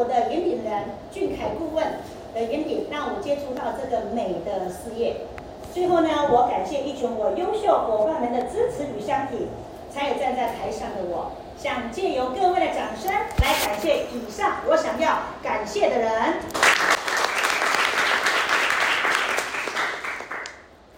[0.00, 1.84] 我的引领人俊凯顾问
[2.32, 5.26] 的引领，让我接触到这个美的事业。
[5.74, 9.46] 最后呢，我感谢一群我优秀伙伴们的支持与相挺，
[9.92, 11.32] 才有站在台上的我。
[11.58, 16.10] 想借由各位的掌声来感谢以上我想要感谢的人。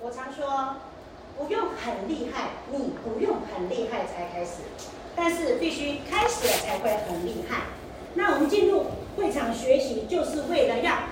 [0.01, 0.77] 我常说，
[1.37, 4.63] 不用很厉害，你不用很厉害才开始，
[5.17, 7.63] 但是必须开始了才会很厉害。
[8.15, 8.87] 那我们进入
[9.17, 11.05] 会场学习，就是为了让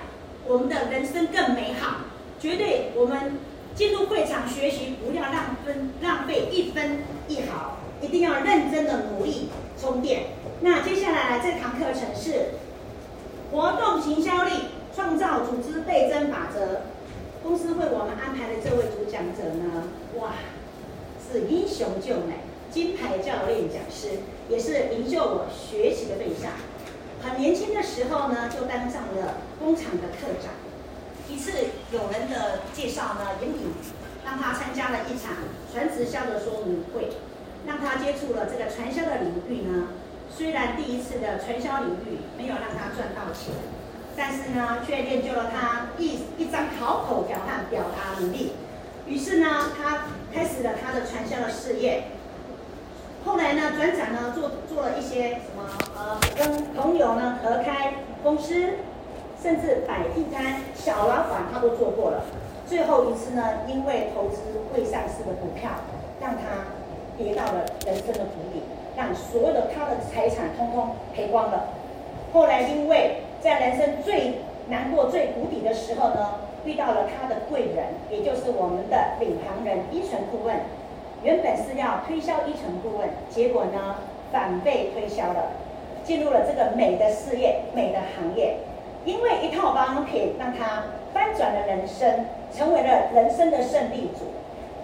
[0.47, 1.97] 我们的人生更美好。
[2.39, 3.37] 绝对，我们
[3.75, 9.49] 进入会场学习，不要浪分浪费一分一毫，一定要认真的努力
[9.79, 10.23] 充电。
[10.61, 12.55] 那接下来这堂课程是
[13.51, 14.51] 活动行销力，
[14.95, 16.81] 创造组织倍增法则。
[17.43, 19.89] 公司为我们安排的这位主讲者呢，
[20.19, 20.33] 哇，
[21.31, 22.35] 是英雄救美，
[22.69, 26.51] 金牌教练讲师，也是营救我学习的对象。
[27.23, 30.51] 很年轻的时候呢，就当上了工厂的课长。
[31.29, 31.51] 一次
[31.91, 33.73] 有人的介绍呢，引领
[34.25, 35.33] 让他参加了一场
[35.71, 37.09] 传直销的说明会，
[37.65, 39.89] 让他接触了这个传销的领域呢。
[40.35, 43.53] 虽然第一次的传销领域没有让他赚到钱，
[44.17, 48.53] 但是呢，却练就了他一一张好口表和表达能力。
[49.05, 52.03] 于是呢，他开始了他的传销的事业。
[53.25, 55.63] 后来呢，转展呢，做做了一些什么
[55.97, 58.69] 呃，跟朋友呢合开公司。
[59.41, 62.21] 甚至摆地摊、小老板他都做过了。
[62.67, 64.37] 最后一次呢，因为投资
[64.71, 65.71] 未上市的股票，
[66.21, 66.69] 让他
[67.17, 68.61] 跌到了人生的谷底，
[68.95, 71.69] 让所有的他的财产通通赔光了。
[72.31, 74.35] 后来因为在人生最
[74.69, 80.55] 难过、最谷底的时候呢，遇到了他的贵人，也就是我们的领航人依纯顾问。
[81.23, 83.97] 原本是要推销依纯顾问，结果呢
[84.31, 85.51] 反被推销了，
[86.03, 88.57] 进入了这个美的事业、美的行业。
[89.05, 90.83] 因为一套保养品让他
[91.13, 94.25] 翻转了人生，成为了人生的胜利组，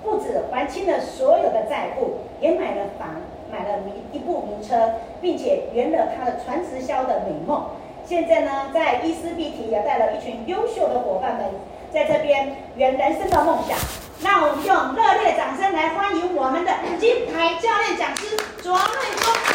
[0.04, 3.10] 不止还清了所有的债务，也买了房，
[3.52, 7.66] 买了名一部名车，并且圆了他的传直销的美梦。
[8.06, 11.46] 现在呢，在伊思碧缇也带了一群优秀的伙伴们
[11.92, 14.07] 在这边圆人生的梦想。
[14.24, 19.48] 让我们用热烈掌声来欢迎我们的金牌教练讲师卓瑞峰。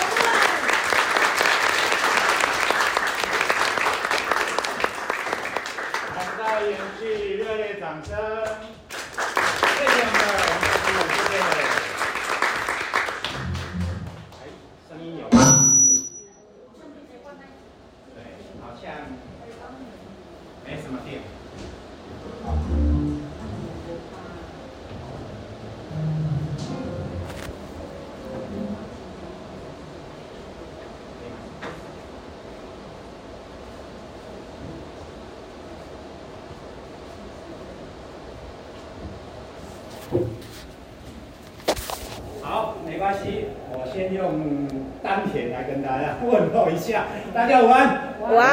[6.61, 8.17] 延续热烈掌声，
[46.92, 48.12] 下，大家午安。
[48.20, 48.44] 午安。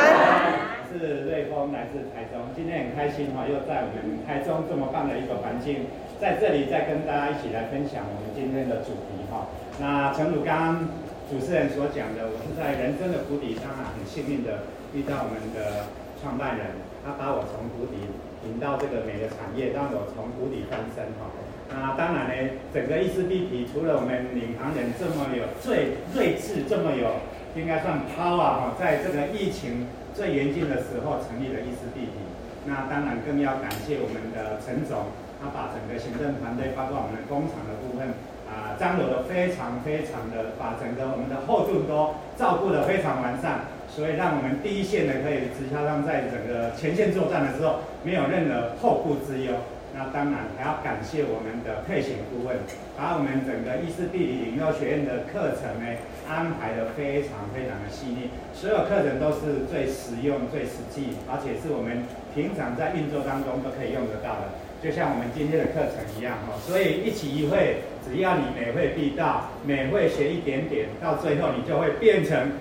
[0.87, 5.91] 我是瑞丰，来自台中，今天很开心哈，又在我们台中这么棒的一个环境，
[6.23, 9.51] 在这里再跟大家一起来分享我们今天的主题哈。
[9.75, 10.87] 那陈鲁刚刚
[11.27, 14.63] 主持人所讲的，我是在人生的谷底上啊，很幸运的
[14.95, 15.91] 遇到我们的
[16.23, 18.07] 创办人，他把我从谷底
[18.47, 21.27] 引到这个美的产业，让我从谷底翻身哈。
[21.67, 22.33] 那当然呢，
[22.73, 27.19] 整个伊丝碧媞除了我们领航人这么有最睿智，这么有
[27.55, 32.21] 应该算 power 哈，在这个疫情最严峻的时候成立了一丝碧媞。
[32.65, 35.09] 那当然更要感谢我们的陈总，
[35.41, 38.13] 他把整个行政团队，包括我们的工厂的部分
[38.45, 49.53] 啊，张罗的非常非常的，把整个我们的后盾都照顾得非常完善，所以让我们第一线的可以直销商在整个前线作战的时候没有任何后顾之忧。
[49.95, 52.57] 那当然还要感谢我们的配型顾问，
[52.95, 55.85] 把我们整个伊丝碧媞领袖学院的课程呢
[56.29, 62.03] 安排得非常非常的细腻，所有课程都是最实用、最实际，而且是我们
[62.35, 66.55] 平常在运作当中都可以用得到的，就像我们今天的课程一样哦。
[66.61, 72.51] 所以一起一会，只要你每会必到，每会学一点点，到最后你就会变成。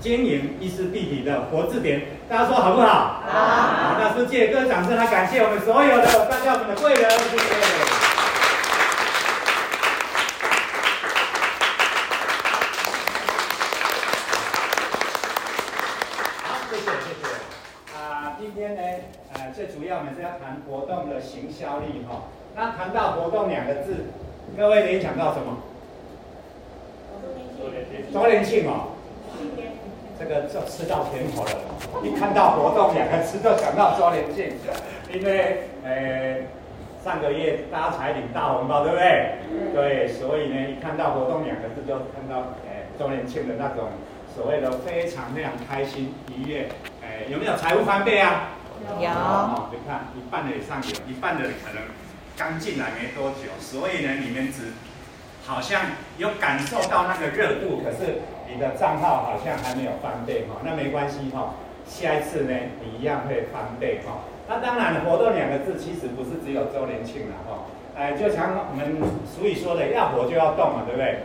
[0.00, 3.22] 经营伊丝碧媞的活字典，大家说好不好？
[3.26, 3.32] 好。
[3.32, 7.44] 好，那是借各掌声来感谢我们所有的大家我们的贵人，谢谢。
[16.42, 17.96] 好，谢谢谢谢。
[17.96, 18.82] 啊，今天呢，
[19.32, 22.24] 呃，最主要我们是要谈活动的行销力哈。
[22.54, 24.04] 那谈到活动两个字，
[24.56, 25.62] 各位联想到什么？
[27.58, 28.12] 周年庆。
[28.12, 28.93] 周年庆哦。
[30.18, 31.50] 这个就吃到甜头了。
[32.02, 34.52] 一看到活动两个字就想到周年庆，
[35.12, 36.38] 因为呃
[37.04, 39.34] 上个月大家才领大红包，对不对？
[39.50, 43.90] 嗯、对，所以呢，一看到活动两个字就看到呃周年庆的那种
[44.34, 46.68] 所谓的非常非常开心愉悦。
[47.02, 48.50] 呃，有没有财务翻倍啊？
[49.00, 49.10] 有。
[49.10, 51.82] 哦，你看一半的以上有，一半的可能
[52.36, 54.72] 刚进来没多久，所以呢，你们只
[55.44, 55.80] 好像
[56.18, 58.20] 有感受到那个热度，可是。
[58.52, 61.54] 你的账号好像还没有翻倍哈，那没关系哈，
[61.86, 64.20] 下一次呢，你一样会翻倍哈。
[64.46, 67.64] 那当然，活动两个字其实不是只有周年庆了哈，
[67.96, 71.20] 哎，就像我们俗语说的，要活就要动嘛，对不对？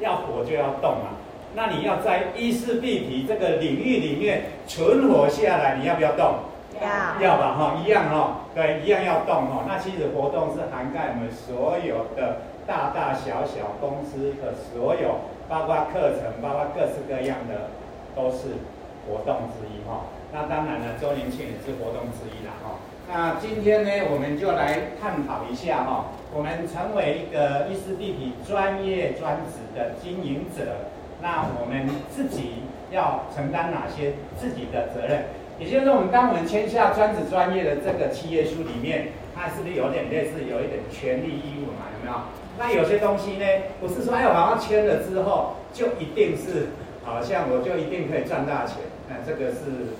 [0.00, 1.14] 要活就要动嘛。
[1.54, 6.34] 那你要在衣食必提这个领域里面存活下来，你要不要动？
[6.80, 9.64] 要，要吧哈，一样哈，对，一样要动哈。
[9.68, 15.20] 那其实活动是涵盖我们所有的大大小小公司的所有。
[15.52, 17.68] 包括课程，包括各式各样的，
[18.16, 18.56] 都是
[19.04, 20.08] 活动之一哈。
[20.32, 22.80] 那当然了，周年庆也是活动之一啦哈。
[23.06, 30.88] 那今天呢，我们就来探讨一下哈，我们成为一个伊思必提专业专职的经营者，
[31.20, 35.24] 那我们自己要承担哪些自己的责任？
[35.58, 41.92] 也就是说，我们当我们签下专职专业的这个契约书里面，它是不是有点类似有一点权利义务嘛？
[41.92, 42.16] 有没有？
[42.64, 43.44] 那有些东西呢，
[43.80, 46.68] 不是说哎，我好像签了之后就一定是，
[47.02, 48.76] 好像我就一定可以赚大钱，
[49.08, 49.90] 那这个是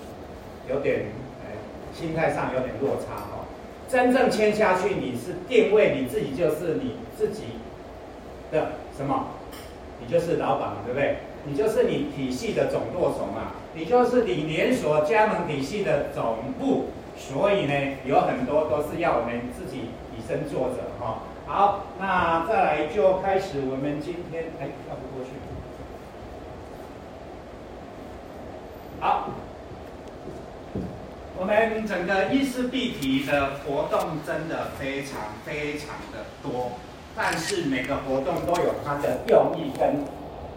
[0.71, 1.07] 有点
[1.43, 1.59] 哎，
[1.93, 3.43] 心态上有点落差哈。
[3.89, 7.59] 真正签下去，你是定位你自己就是你自己
[8.53, 9.27] 的什么？
[9.99, 11.17] 你就是老板嘛，对不对？
[11.45, 17.75] 你就是你体系的总舵手嘛，你就是你连锁加盟体系的总部，所以呢，
[18.05, 21.23] 有很多都是要我们自己以身作则哈。
[21.53, 25.33] 好，那再来就开始我们今天，哎，跳不过去。
[28.99, 29.29] 好，
[31.39, 36.73] 我们整个伊思必提的活动真的非常非常的多，
[37.15, 40.07] 但是每个活动都有它的用意跟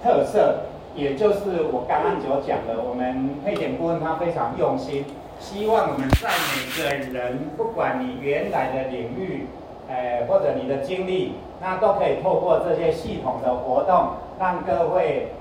[0.01, 0.61] 特色，
[0.95, 5.03] 也就是我刚刚所讲的，我们配点顾问他非常用心，
[5.41, 9.45] 希望我们在每个人，不管你原来的领域。
[9.87, 14.09] 呃，或者你的经历，那都可以透过这些系统的活动，
[14.39, 15.31] 让各位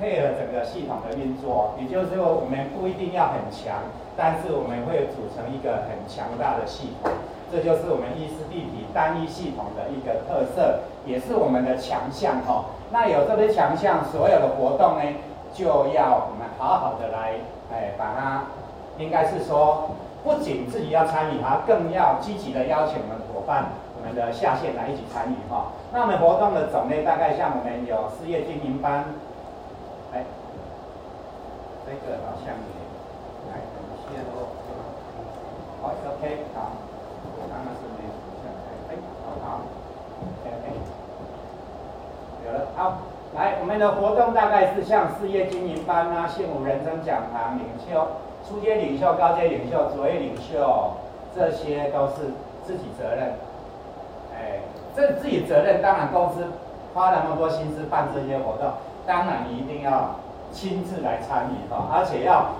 [0.00, 1.74] 配合整个系统的运作。
[1.78, 3.78] 也就是说，我们不一定要很强，
[4.16, 7.12] 但是我们会组成一个很强大的系统。
[7.52, 12.64] 这就是我们伊思必提单一系统的一个特色，也是我们的强项哈。
[12.90, 15.04] 那有这些强项，所有的活动呢，
[15.52, 17.34] 就要我们好好的来，
[17.70, 18.44] 哎，把它，
[18.96, 19.90] 应该是说，
[20.24, 23.66] 不仅自己要参与它，更要积极的邀请我们伙伴。
[24.02, 29.04] 我们的下线来一起参与哈，那我们活动的种类大概像我们有事业经营班，
[30.12, 30.26] 哎，
[31.86, 32.70] 这个好像也
[33.46, 34.50] 来等一下哦，
[35.80, 36.74] 好，OK，好，
[37.38, 38.10] 我刚刚是没有
[38.42, 39.62] 下来，哎，好好
[40.50, 40.66] ，OK，
[42.44, 42.98] 有了，好，
[43.36, 48.04] 来，我们的活动大概是像事业经营班啊，幸福人生讲堂领袖、
[48.48, 50.90] 初阶领袖、高阶领袖、卓越领袖，
[51.32, 52.34] 这些都是
[52.66, 53.34] 自己责任。
[54.42, 54.58] 哎
[54.94, 56.52] 这自己责任，当然公司
[56.92, 58.72] 花了那么多心思办这些活动，
[59.06, 60.16] 当然你一定要
[60.52, 62.50] 亲自来参与哈，而且要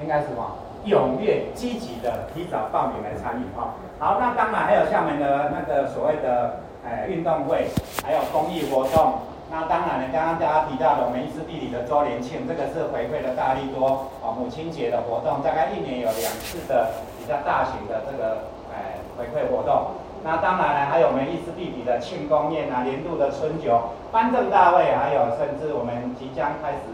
[0.00, 0.56] 应该什么？
[0.86, 3.74] 踊跃积极的提早报名来参与哈。
[3.98, 7.66] 好，那当然还有厦门的那个所谓的哎运动会，
[8.04, 9.18] 还有公益活动。
[9.50, 19.90] 那当然呢，刚刚大家提到的我们伊思地理的周年庆，这个是回馈了大力多啊母亲节的活动，大概一年有两次的比较大型的这个哎回馈活动。
[20.26, 26.90] 那当然了，还有我们伊思弟弟的庆功宴啊，年度的春酒、颁证大会，还有甚至我们即将开始，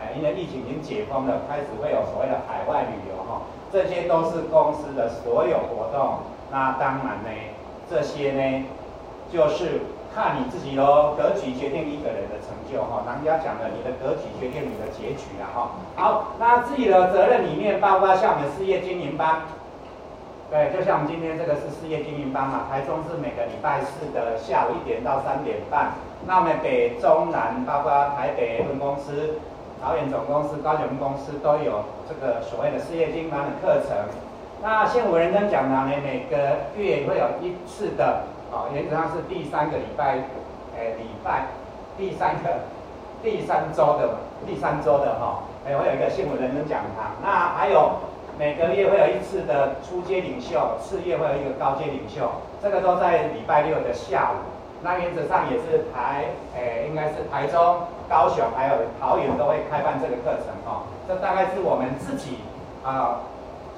[0.00, 6.24] 哎，因为疫情已经解封了，开始会有所谓的海外旅游哈，这些都是公司的所有活动。
[6.50, 7.28] 那当然呢，
[7.84, 8.64] 这些呢，
[9.30, 9.84] 就是
[10.16, 13.04] 看你自己喽，格局决定一个人的成就哈。
[13.04, 15.76] 人家讲的，你的格局决定你的结局了哈。
[15.96, 19.42] 好，那自己的责任里面，包括像我们事业经营班。
[20.50, 25.92] 对，就像我们今天这个是事业经营班嘛，台中是每个礼拜四的下午一点到三点半。
[26.26, 29.38] 那我们北中南，包括台北分公司、
[29.80, 33.94] 桃园总公司、高雄公司都有这个所谓的事业经营班的课程。
[34.60, 40.18] 那现武人生讲堂呢，每个月会有一次的，哦，原则上是第三个礼拜，
[40.74, 41.46] 哎，礼拜
[41.96, 42.66] 第三个
[43.22, 47.14] 第三周的第三周的哈，还会有一个现武人生讲堂。
[47.22, 48.09] 那还有。
[48.40, 52.26] 每个月会有一次的初阶领袖，次月会有一个高阶领袖，
[52.62, 54.48] 这个都在礼拜六的下午。
[54.80, 56.24] 那原则上也是台，
[56.56, 60.88] 诶，应该是台中、高雄还有桃园都会开办这个课程哦。
[61.06, 62.38] 这大概是我们自己
[62.82, 63.20] 啊，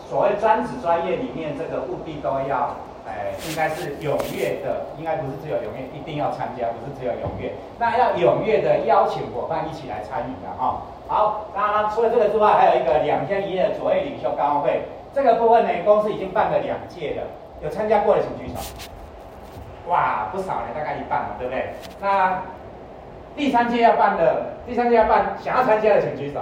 [0.09, 10.83] 所谓专职专业里面这个务必都要，哎，应该是踊跃的，应该不是只有踊跃，一定要参加，不是只有踊跃，那要踊跃的邀请伙伴一起来参与的哈。
[11.09, 14.83] 好，那除了这个之外，还有一个两天一夜的卓越领袖高峰会，
[15.13, 17.27] 这个部分呢，公司已经办了两届了，
[17.61, 18.61] 有参加过的请举手。
[19.89, 21.75] 哇，不少呢，大概一半了，对不对？
[22.01, 22.41] 那
[23.35, 26.41] 第三届要办的，第三届要办，想要参加的请举手。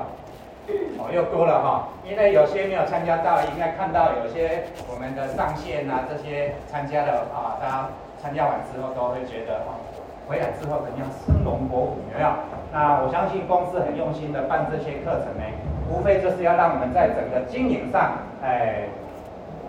[0.99, 7.89] 哦，又多了哈，因为有些没有参加到，应该看到有些我们的上线啊，这些参加的啊，大家
[8.23, 9.81] 参加完之后都会觉得，哦，
[10.29, 12.31] 回来之后怎样生龙活虎，有没有？
[12.73, 15.45] 那我相信公司很用心的办这些课程呢，
[15.91, 18.85] 无非就是要让我们在整个经营上，哎，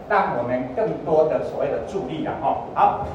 [0.10, 2.58] 让我们更多的所谓的助力的哈。
[2.76, 3.08] 好。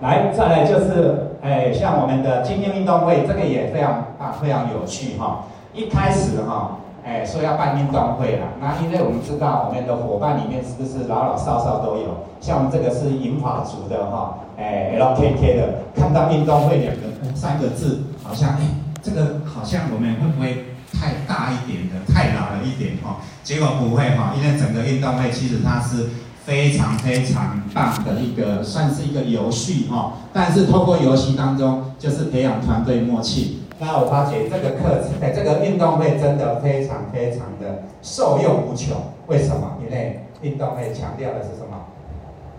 [0.00, 5.44] 来，再来就是，哎，像我们的精英运动会，这个也非常啊，非常有趣哈。
[5.74, 18.62] 一开始哈，哎，说要办运动会了，那因为我们知道我们的伙伴里面是不是老老少少都有，像我们这个是银发族的哈，哎，LKK 的，看到运动会两个三个字，好像哎，
[19.02, 23.18] 这个好像我们会不会太大一点的，太老了一点哈？
[23.44, 26.08] 结果不会哈，因为整个运动会其实它是。
[26.42, 33.59] 非常非常棒的一个，算是一个游戏哈，但是透过游戏当中，就是培养团队默契。
[33.80, 38.94] 那我发觉这个课程，哎，这个运动会真的非常非常的受用无穷。
[39.26, 39.78] 为什么？
[39.82, 41.86] 因为运动会强调的是什么？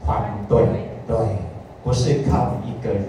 [0.03, 0.65] 团队，
[1.07, 1.15] 对，
[1.83, 3.05] 不是靠你一个人，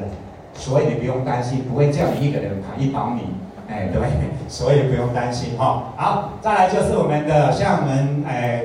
[0.52, 3.22] 所以你不用担心，不会叫你一个人跑一百米，
[3.68, 4.02] 哎，对，
[4.46, 5.94] 所以不用担心哈。
[5.96, 8.64] 好，再来就是我们的像我们哎。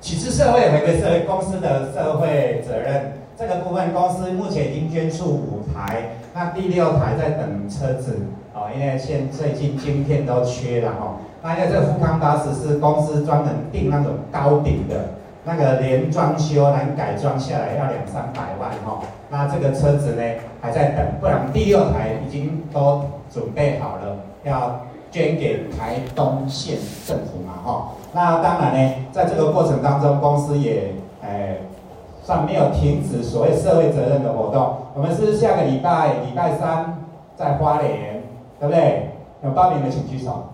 [0.00, 8.18] 启智社会回归社会公司的社会责任这个部分，公司目前已经捐出五台，那第六台在等车子
[8.54, 11.16] 哦，因为现最近晶片都缺了哈。
[11.42, 15.10] 那因为这个富康巴士是公司专门订那种高顶的，
[15.44, 19.00] 那个连装修连改装下来要两三百万哈。
[19.28, 20.22] 那这个车子呢
[20.62, 24.80] 还在等，不然第六台已经都准备好了要。
[25.14, 30.92] 捐给台东县政府嘛，哈，那当然呢，在这个过程当中，公司也，
[31.22, 31.58] 哎，
[32.24, 34.76] 算没有停止所谓社会责任的活动。
[34.92, 36.98] 我们是下个礼拜礼拜三
[37.36, 38.23] 在花莲，
[38.58, 39.10] 对不对？
[39.42, 40.44] 有报名的请举手。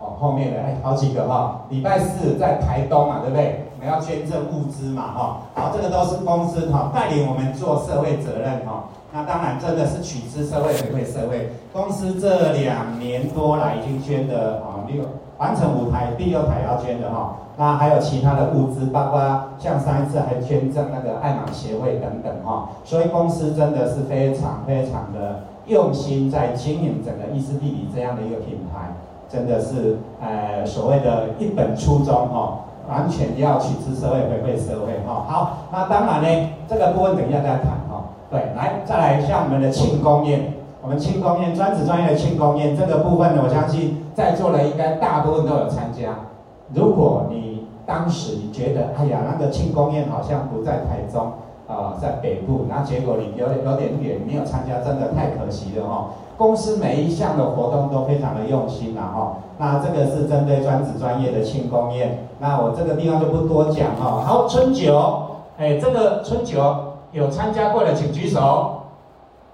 [0.00, 1.62] 哦，后面的哎，好几个哈。
[1.70, 3.64] 礼拜四在台东嘛，对不对？
[3.78, 5.38] 我们要捐赠物资嘛，哈。
[5.54, 8.84] 好，这个都是公司哈带领我们做社会责任哈。
[9.12, 11.52] 那当然，真的是取之社会，回馈社会。
[11.72, 15.04] 公司这两年多来已经捐的啊六
[15.38, 17.36] 完成五台，第六台要捐的哈。
[17.56, 19.20] 那还有其他的物资，包括
[19.58, 22.70] 像上一次还捐赠那个爱玛协会等等哈。
[22.84, 28.92] 所以公司真的是非常非常的用心在经营整个伊丝碧媞这样的一个品牌，
[29.28, 35.24] 真的是呃所谓的一本初衷哈，完全要取之社会，回馈社会哈。
[35.26, 38.04] 好，那当然呢，这个部分等一下再谈哈。
[38.30, 40.52] 对，来再来像我们的庆功宴，
[40.82, 46.14] 我们庆功宴专职专业的庆功宴这个部分呢，我相信在座的应该大部分都有参加。
[46.74, 51.32] 如果你当时你觉得，哎呀，那个庆功宴好像不在台中
[51.66, 56.04] 啊、在北部，那结果你有有点远，没有参加，真的太可惜了哈、哦。
[56.36, 59.36] 公司每一项的活动都非常的用心了哈、哦。
[59.58, 64.22] 那这个是针对专职专业的庆功宴，那我这个地方就不多讲哈、哦。
[64.24, 66.60] 好，春酒，哎，这个春酒。
[67.14, 68.80] 有参加过的请举手，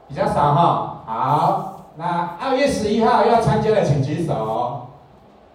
[0.08, 1.02] 比较少哈。
[1.04, 4.86] 好，那二月十一号要参加的请举手，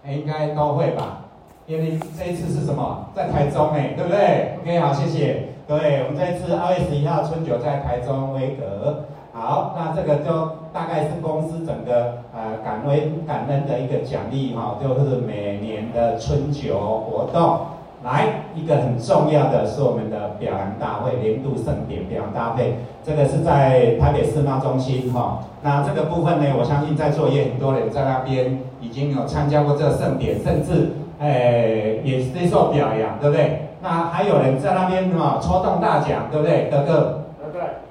[0.08, 1.22] 应该都会吧？
[1.66, 3.06] 因为这一次是什么？
[3.16, 5.55] 在台中哎，对不对？OK，好，谢谢。
[5.68, 9.06] 对，我们这次二月十一号春酒在台中威格。
[9.34, 10.32] 好，那这个就
[10.72, 17.60] 大概是公司整个呃感恩感恩的一个奖励哈，就是每年的春酒活动。
[18.04, 25.40] 来一个很重要的是我们的表扬大会，年度盛典表扬大会，这个是在台北世贸中心哈。
[25.64, 33.65] 那这个部分呢，我相信在座也很多人在那边已经有参加过这个盛典，甚至诶也接受表扬，对不对？
[33.86, 36.70] 那还有人在那边哈抽中大奖，对不对？
[36.72, 37.22] 哥哥，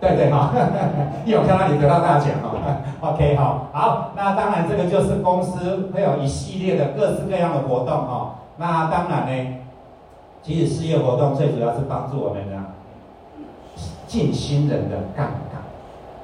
[0.00, 0.50] 对对对哈，
[1.24, 2.50] 有看到你得到大奖哈。
[3.00, 8.34] OK 哈，好，那当然这个就是公司会有一系列的各式各样的活动哈。
[8.56, 9.54] 那当然呢。
[10.46, 12.66] 其实事业活动最主要是帮助我们呢，
[14.06, 15.62] 进新人的杠杆。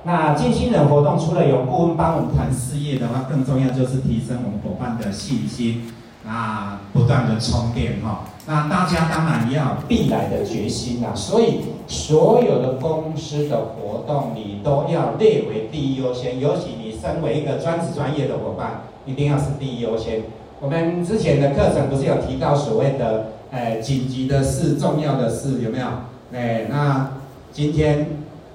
[0.02, 5.90] 那进新人活动除了有顾问帮我们谈事业的话，更重要就是提升我们伙伴的信心，
[6.26, 8.24] 那不断的充电哈。
[8.47, 11.09] 那大家当然要必来的决心呐。
[11.14, 20.23] 所以所有的公司的活动你都要列为第一优先，尤其你身为一个专职专业的伙伴，一定要是第一优先。
[20.61, 25.87] 我们之前的课程不是有提到所谓的，呃，紧急的事、重要的事有没有？
[26.32, 27.11] 哎，那
[27.52, 28.06] 今天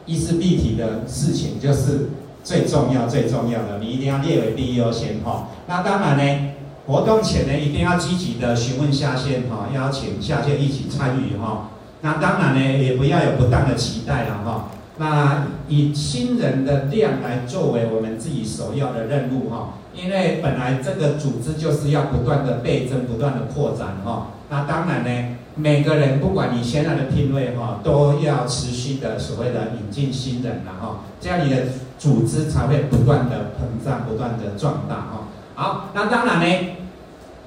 [0.06, 2.12] 一事必提的事情就是
[2.44, 5.48] 最重要、最重要的，你一定要列为第一优先哈。
[5.68, 6.52] 那当然呢，
[6.88, 11.70] 活动前呢，一定要积极的询问下线哈，邀请下线一起参与哈。
[12.02, 14.70] 那当然呢，也不要有不当的期待了哈。
[14.98, 24.28] 那以新人的量来作为我们自己首要的任务哈，因为本来这个组织就是要不断的倍增、不断的扩展哈。
[24.50, 31.64] 那当然呢，每个人不管你现在的定位哈，都要持续的所谓的引进新人了哈，这样你的
[31.98, 35.28] 组织才会不断的膨胀、不断的壮大哈。
[35.56, 36.75] 好，那当然呢，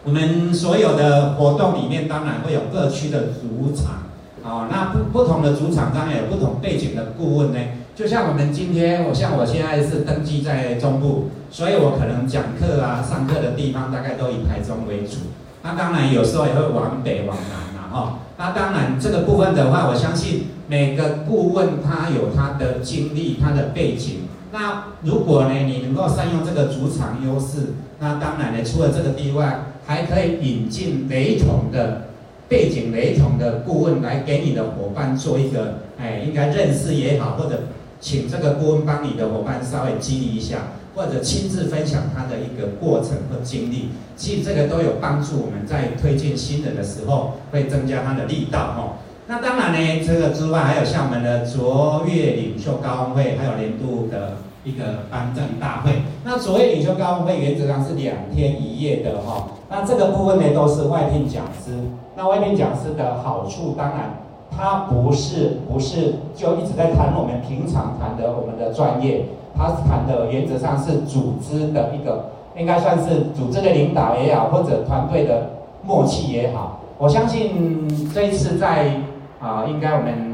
[0.04, 4.08] 我们所有的活动里面当然会有各区的主场。
[4.44, 7.58] 哦，那不不同的主场当然有不同背景的顾问呢。
[7.94, 15.16] 就像我们今天，我像我现在是登记在中部，所以我可能讲课啊、上课的地方大概都以台中为主。
[15.62, 18.18] 那当然有时候也会往北、往南啦，哈。
[18.38, 24.28] 那当然这个部分的话，我相信每个顾问他有他的经历、他的背景。
[24.52, 32.04] 那如果呢，你能够善用这个主场优势，那当然呢，除了这个地外，还可以引进雷同的。
[32.50, 37.64] 背景雷同的顾问来给你的伙伴做一个，哎，应该认识也好，或者
[38.00, 48.98] 请这个顾问帮你的伙伴稍微激励一下，或者亲自分享他的一个过程和经历，其实这个都有帮助我们在推荐新人的时候会增加他的力道哈。
[49.26, 56.02] 那当然呢，这个之外还有像我们的卓越领袖高峰会，还有年度的一个颁证大会。
[56.24, 59.48] 那卓越领袖高峰会原则上是两天一夜的哈。
[59.70, 61.78] 那这个部分呢，都是外聘讲师。
[62.16, 64.18] 那外聘讲师的好处，当然，
[64.50, 75.50] 他不是不是就一直在谈我们平常谈的我们的专业，他谈的原则上是组织的一个，应该算是组织的领导也好，或者团队的
[75.84, 76.80] 默契也好。
[76.98, 79.00] 我相信这一次在
[79.38, 80.27] 啊，应该我们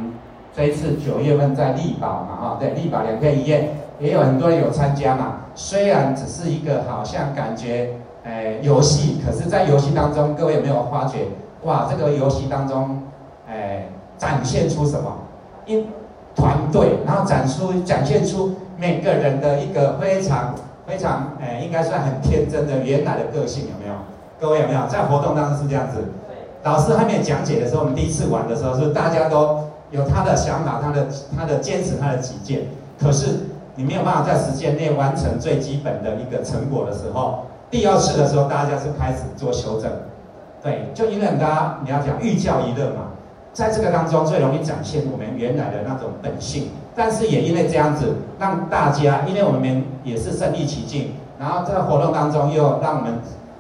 [0.56, 5.38] 这一次九月份在力宝嘛，哈，对，力宝两天一夜，也有很多人有参加嘛。
[5.56, 7.90] 虽然只是一个好像感觉，
[8.22, 11.26] 诶，游戏，可是，在游戏当中，各位有没有发觉？
[11.64, 13.02] 哇，这个游戏当中，
[13.48, 15.12] 哎，展现出什么？
[15.66, 15.88] 因
[16.36, 20.54] 团队，然后展出展现出每个人的一个非常
[20.86, 23.94] 非常，哎，应该算很天真的原来的个性，有没有？
[24.38, 24.86] 各位有没有？
[24.86, 26.04] 在活动当中是这样子，
[26.62, 29.63] 老师还没有讲解的时候，我们第一次玩的时候，是大家都
[29.94, 32.62] 有他的想法，他的他的坚持，他的己见。
[33.00, 39.90] 可是你没有办法在时间内完成最基本的一个成果的时候，第二次的时候，大家是开始做修正。
[40.62, 43.12] 对，就因为大家你要讲寓教于乐嘛，
[43.52, 53.14] 在这个当中最容易展现我们原来的那种本性，但是也因为这样子，让大家，因为我们也是身临其境，然后这个活动当中又让我们，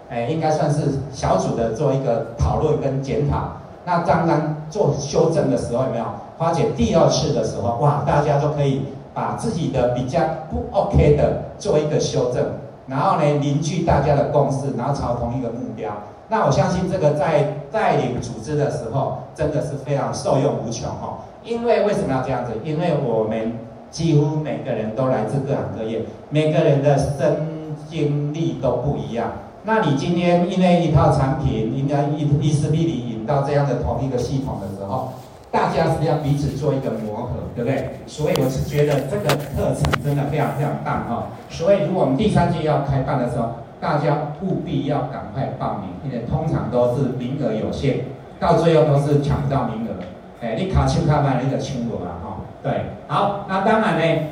[0.08, 0.80] 哎，应该算是
[1.12, 3.58] 小组的做一个讨论跟检讨。
[3.84, 6.04] 那当然做修正的时候有没有
[6.36, 10.20] 花姐第二次的时候，哇，大家都可以把自己的比较
[10.50, 12.44] 不 OK 的做一个修正，
[12.86, 15.90] 然后呢凝聚大家的共识，然后朝同一个目标。
[16.28, 21.18] 那我相信这个在带领组织的时候，真的是非常受用无穷哈。
[21.44, 22.52] 因为为什么要这样子？
[22.64, 23.52] 因为我们
[23.90, 29.30] 几乎每个人都来自各行各业，每个人的生经历都不一样。
[29.64, 35.12] 那你今天因为一套产品，应该一一丝必理引到这样的同一个系统的时候，
[35.54, 38.00] 大家是要彼此做一个磨合，对不对？
[38.08, 41.28] 所以我是觉得这个课程真的非常非常棒哈。
[41.48, 48.00] 所以如果我们第三季要开办的时候，大家务必要赶快报名，因为通常都是名额有限，
[48.40, 49.94] 到最后都是抢不到名额。
[50.40, 52.40] 哎，你卡清卡办那个清我了哈。
[52.60, 54.22] 对，好，那当然呢，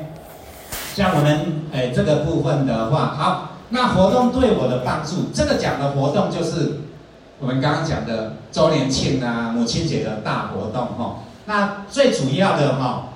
[0.93, 6.81] 像我们哎这个部分的话，好，那活动对我的帮助，这个讲的活动就是
[7.43, 11.23] 我们刚刚讲的周年庆啊、母亲节的大活动哈。
[11.45, 13.09] 那最主要的哈。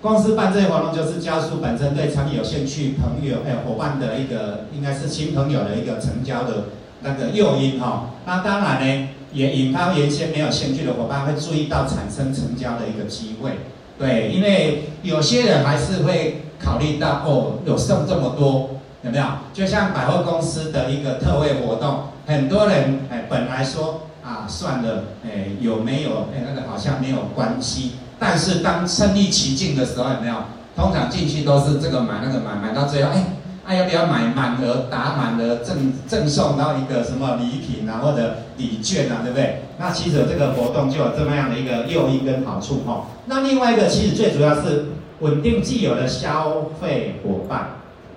[0.00, 6.66] 公司办这些活动，就是加速本身对产品有兴趣朋友、哎伙伴的一个，应该是新朋友的一个成交的
[7.02, 8.10] 那个诱因哈。
[8.24, 13.58] 那当然呢，也引发原先没有兴趣的伙伴会注意到产生成交的一个机会。
[13.98, 19.24] 对，因为有些人还是会考虑到哦，有剩这么多，有没有？
[19.52, 27.92] 就像百货公司的一个特惠活动，很多人哎本来说啊算了，哎有没有哎那个好像没有关系。
[28.18, 30.34] 但是当身历其境的时候，有没有？
[30.76, 33.24] 通常进去都是这个买那个买，买到最后，哎，
[33.64, 39.62] 哎要不要买满额打满额赠赠送到一个什么礼品啊，或者礼券啊，对不对？
[39.78, 44.88] 那其实这个活动就有这么样的一个诱因跟好处哈、那另外一个其实最主要是
[45.20, 47.70] 稳定既有的消费伙伴，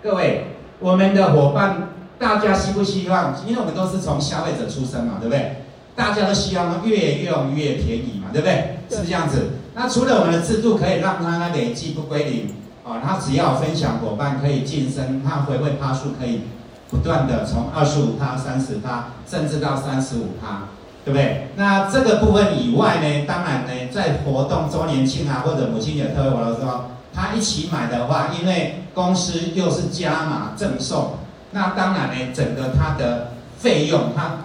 [0.04, 0.48] 各位，
[0.80, 1.90] 我们的伙伴，
[2.22, 3.34] 大家希不希望？
[3.48, 5.64] 因为我们都是从消费者出身嘛，对不对？
[5.96, 8.78] 大家都希望越用越便宜嘛，对不对？
[8.92, 9.54] 是不是这样子？
[9.74, 12.54] 那除了我们的制度可以让它累计不归零，
[12.84, 16.42] 哦，他只要分享伙伴可以晋升，他回馈趴数可以
[16.92, 20.66] 不断的从二十五趴、三十趴，甚至到三十五趴，
[21.04, 21.48] 对不对？
[21.56, 31.14] 那这个部分以外呢，当然呢，在活动周年庆啊，或者母亲节特惠活动的时候，他一起买的话，因为公司又是加码赠送，
[31.52, 34.38] 那当然呢，整个它的费用，它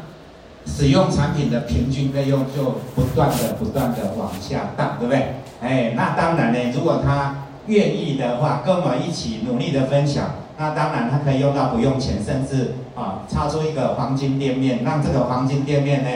[0.67, 5.35] 使用产品的平均费用就不断的、不断的往下降，对不对？
[5.61, 16.11] 哎，那当然呢，如果他愿意的话，跟我们一起努力的分享，那当然他可以用到不用钱，甚至啊，插出一个黄金店面，让这个黄金店面呢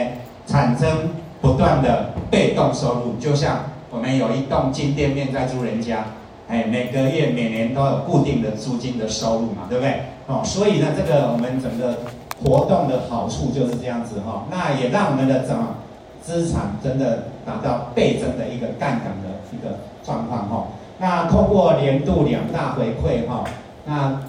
[0.45, 1.09] 产生
[1.41, 6.03] 不断的被动收入，就像我们有一栋金店面在租人家。
[6.51, 10.01] 哎，每个月、每年都有固定的租金的收入嘛，对不对？
[10.27, 11.99] 哦，所以呢，这个我们整个
[12.43, 14.43] 活动的好处就是这样子哈、哦。
[14.51, 15.77] 那也让我们的什么
[16.21, 20.67] 资产真的达到倍增的一个杠杆的一个状况哈。
[20.99, 23.47] 那通过年度两大回馈哈、哦，
[23.85, 24.21] 那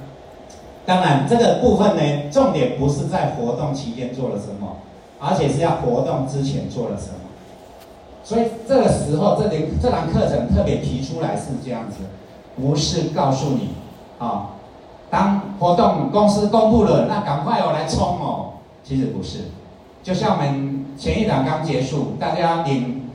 [0.87, 4.77] 当然这个部分呢，重点不是在活动期间做了什么，
[5.19, 7.19] 而且是要活动之前做了什么。
[8.25, 11.99] 所以这个时候，这里这堂课程特别提出来是这样子，
[12.57, 13.71] 不是告诉你，
[14.19, 14.51] 啊，
[15.11, 18.53] 当活动公司公布了，那赶快我来冲哦。
[18.85, 19.51] 其实不是，
[20.03, 23.11] 就像我们前一档刚结束，大家领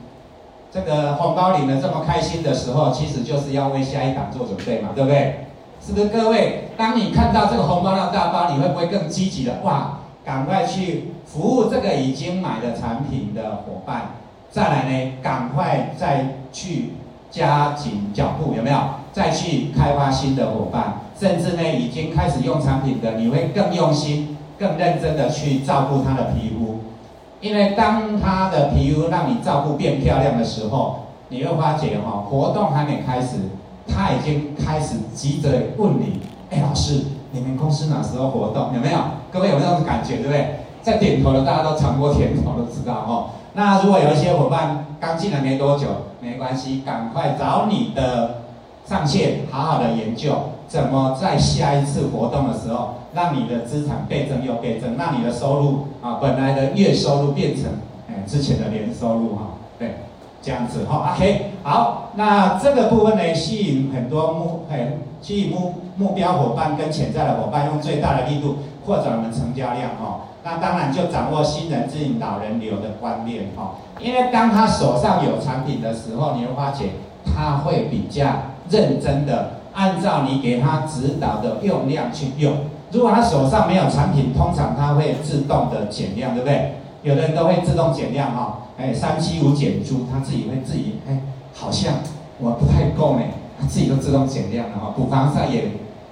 [0.70, 5.46] 这个红包领得这么开心的时候，其实就是要为下一档做准备嘛，对不对？
[5.80, 6.70] 是不是各位？
[6.76, 10.00] 当你看到这个红包量大包，你会不会更积极的哇？
[10.24, 14.10] 赶快去服务这个已经买的产品的伙伴。
[14.50, 16.92] 再来呢，赶快再去
[17.30, 18.78] 加紧脚步，有没有？
[19.12, 26.80] 再去开发新的伙伴，甚至呢，已经开始用产品的，你会更用心、更认真的去照顾他的皮肤，
[27.40, 33.36] 因为当他的皮肤让你照顾变漂亮的时候，你会发觉哈，活动还没开始，
[33.86, 38.74] 他已经开始急着问你，哎，老师，你们公司哪时候活动？
[38.74, 38.98] 有没有？
[39.32, 40.16] 各位有没有这种感觉？
[40.18, 40.60] 对不对？
[40.88, 43.26] 在点头的大家都尝过甜头，都知道哦。
[43.52, 45.86] 那如果有一些伙伴刚进来没多久，
[46.18, 48.36] 没关系，赶快找你的
[48.86, 50.32] 上线，好好的研究
[50.66, 57.64] 怎么在下一次活动的时候，让你的资产倍增又倍增，让你的收入啊，本来的月收入变成
[58.08, 59.42] 哎之前的年收入哈，
[59.78, 59.96] 对，
[60.40, 70.20] 这样子哈，OK，好，那这个部分呢，吸引很多目哎，吸引目目标伙伴跟潜在的伙伴，用最大的力度扩展我们成交量哈。
[70.50, 76.88] 那当然就掌握新人指引老人流的观念哈，因为当他手上有产品的时候，你会发现
[77.22, 78.24] 他会比较
[78.70, 82.54] 认真的按照你给他指导的用量去用。
[82.92, 86.76] 如果他手上没有产品，通常他会自动的减量，对不对？
[87.02, 91.20] 有的人都会自动减量哈，哎，三七五减出，他自己会自己哎，
[91.52, 91.92] 好像
[92.40, 93.22] 我不太够呢，
[93.60, 95.64] 他自己都自动减量了哈，补防晒也。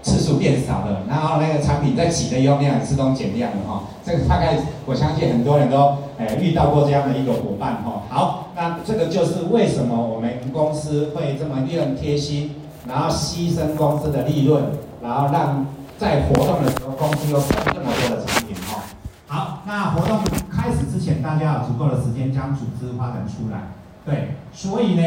[0.07, 3.83] 次数变少了，然后那个产品在挤的用量自动减量了哈。
[4.05, 8.03] 这个大概我相信很多人都诶遇到过这样的一个伙伴哈。
[8.09, 12.55] 好，那这个就是为什么我们公司会这么令贴心，
[12.87, 14.63] 然后牺牲公司的利润，
[15.03, 15.67] 然后让
[15.99, 18.85] 在活动的时候公司又送这么多的产品哈。
[19.27, 23.73] 好，那活动开始之前，大家有足够的时间将组织发展出来。
[24.07, 25.03] 对，所以呢，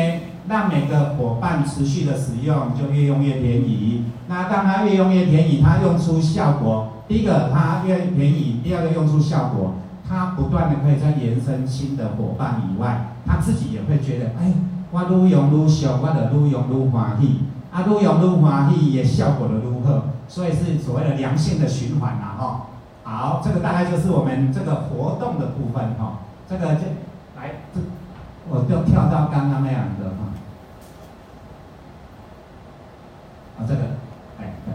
[0.50, 4.06] 让每个伙伴持续的使用，就越用越便宜。
[4.28, 7.04] 那当他越用越便宜，他用出效果。
[7.08, 9.76] 第一个，他越便宜；第二个，用出效果，
[10.08, 14.52] 他不断的可以再延伸新的伙伴以外，他自己也会觉得，哎，
[14.90, 22.66] 我愈用愈俗，我的愈用愈欢喜，啊，愈用愈欢喜，也效果的如何，所以是所谓的良性的循环呐，哈。
[23.04, 26.22] 好，这个大概就是我们这个活动的部分，哈。
[26.50, 26.82] 这个就
[27.38, 27.80] 来这。
[28.52, 30.26] 我就跳到刚刚那样的哈，
[33.60, 33.82] 啊，这个，
[34.40, 34.74] 哎对，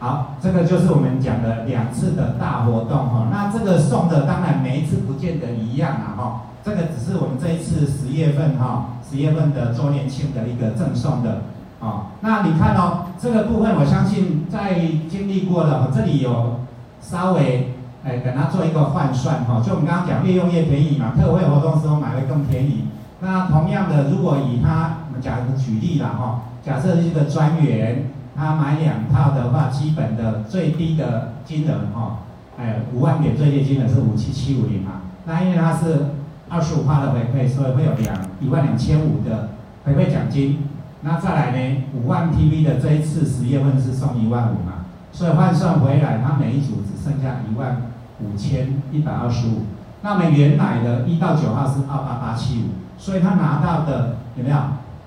[0.00, 3.26] 好，这个就是我们讲的两次的大活动哈。
[3.32, 11.42] 那这个送的当然每一次不见得一样啊哈，这个只是我们这一次十月份哈，十月份的周年庆的一个赠送的
[11.80, 12.14] 啊。
[12.20, 14.78] 那你看哦，这个部分我相信在
[15.10, 16.60] 经历过的，这里有
[17.00, 17.72] 稍微。
[18.04, 22.84] 哎，给他做一个换算哈，就我们刚刚讲，越用越便宜嘛，特惠活动时候买会更便宜。
[23.18, 32.18] 那同样的，如果以他，我们讲一个举例了哈，假设一个专员，他买两套的话，基本的最低的金额哈，
[32.58, 35.02] 哎，五万点最低金额是五七七五零嘛。
[35.24, 36.08] 那因为它是
[36.48, 39.50] 二十五趴的回馈，所以会有两一万两千五的
[39.84, 40.68] 回馈奖金。
[41.00, 44.84] 那再来呢，五万 TV 的这一次十月份是送一万五嘛。
[45.12, 47.82] 所以换算回来，他每一组只剩下一万
[48.20, 49.64] 五千一百二十五。
[50.02, 52.64] 那么原来的一到九号是二八八七五，
[52.98, 54.56] 所以他拿到的有没有？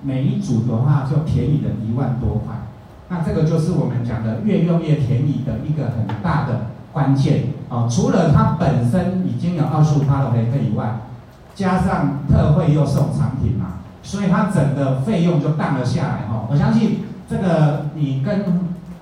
[0.02, 2.56] 每一组的话就便宜了一万多块。
[3.12, 7.88] 那这个就是我们讲的越用越便宜的一个很大的关键啊！
[7.90, 11.00] 除了它本身已经有二十五趴的回馈以外，
[11.56, 16.46] 加上特惠又送产品嘛，所以它整个费用就降了下来哈。
[16.50, 18.46] 我相信这个你跟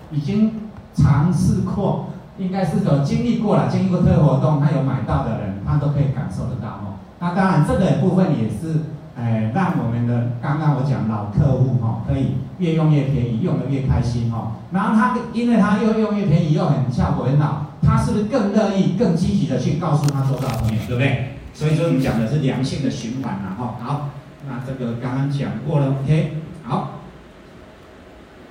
[0.09, 0.53] 已经
[0.93, 6.95] 尝试过，应该是有经历过了，经历过特惠活动，他有买到的人，他都可以感受得到哦。
[7.19, 8.95] 那当然这个部分也是。
[9.19, 14.51] 哎，让我们的刚刚我讲老客户哈，可以越用越便宜，用得越开心哈。
[14.71, 21.29] 然后他因为他又用越便宜，又很效果很好，他是不是更乐意、更积极的去告诉他周遭朋友，对不对？
[21.51, 23.75] 所以说我们讲的是良性的循环啊哈。
[23.81, 24.09] 好，
[24.47, 26.91] 那这个刚刚讲过了，OK，好。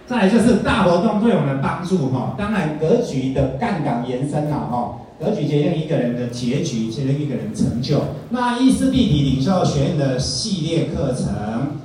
[0.09, 4.94] 再来就是大活动对我们的帮助哈，当然格局的杠杆延伸了哈。
[5.18, 8.02] 格局决定一个人的结局，决定一个人成就。
[8.29, 11.79] 那伊丝碧媞领袖学院的系列课程，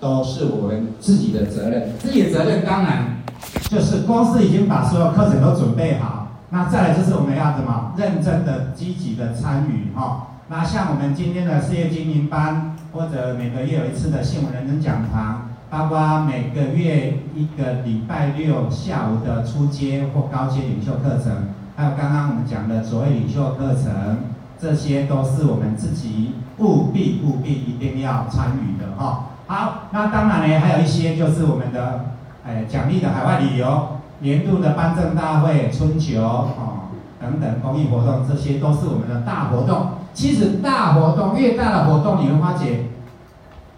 [0.00, 1.92] 都是我们自己的责任。
[1.98, 3.22] 自己的责任当然
[3.70, 10.26] 就是公司已经把所有课程都准备好，那再来就是我们要怎么认真的、积极的参与哈。
[10.48, 21.54] 那像我们今天的事业经营班，或者每个月有一次的新闻人生讲堂，包括每个月一个礼拜六下午的初阶或高阶领袖课程。
[21.74, 24.18] 还有刚刚我们讲的所谓领袖课程，
[24.60, 29.30] 这些都是我们自己务必务必一定要参与的哈。
[29.46, 32.04] 好，那当然呢，还有一些就是我们的
[32.46, 39.92] 哎奖励的海外旅游、年度的颁证大会、春酒哦等等公益活动，这些都是我们的大活动。
[40.12, 42.90] 其实大活动越大的活动，你会发觉，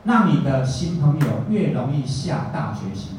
[0.02, 3.18] 让你的新朋友越容易下大决心，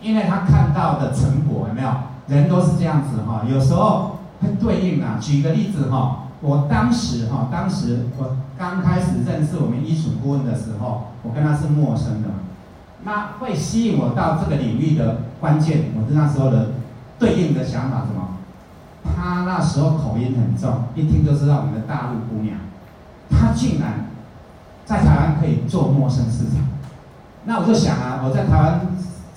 [0.00, 1.90] 因为他看到的成果有没有？
[2.26, 5.18] 人都是这样子哈，有时候会对应啊。
[5.20, 12.28] 举个例子哈，我当时哈，当时我刚开始认识我们医术顾问的时候，我跟他是陌生的。
[13.04, 16.70] 那会吸引我到这个领域的关键，我是那时候的
[17.18, 18.38] 对应的想法什么？
[19.14, 22.56] 他那时候口音很重，一听就知道我们的大陆姑娘。
[23.30, 24.06] 他竟然
[24.86, 26.66] 在台湾可以做陌生市场，
[27.44, 28.80] 那我就想啊，我在台湾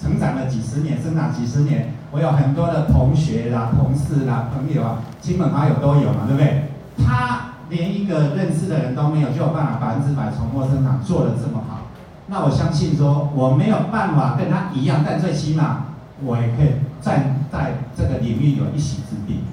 [0.01, 1.93] 成长了几十年，生长几十年。
[2.17, 6.63] 我有很多的同学啦、同事啦、朋友啊、亲朋好友都有嘛，对不对？
[6.97, 11.81] 他连一个认识的人都没有，就有办法百分之百从陌生场做得这么好。
[12.25, 15.93] 那我相信说，我没有办法跟他一样，但最起码
[16.25, 19.43] 我也可以站在这个领域有一席之地，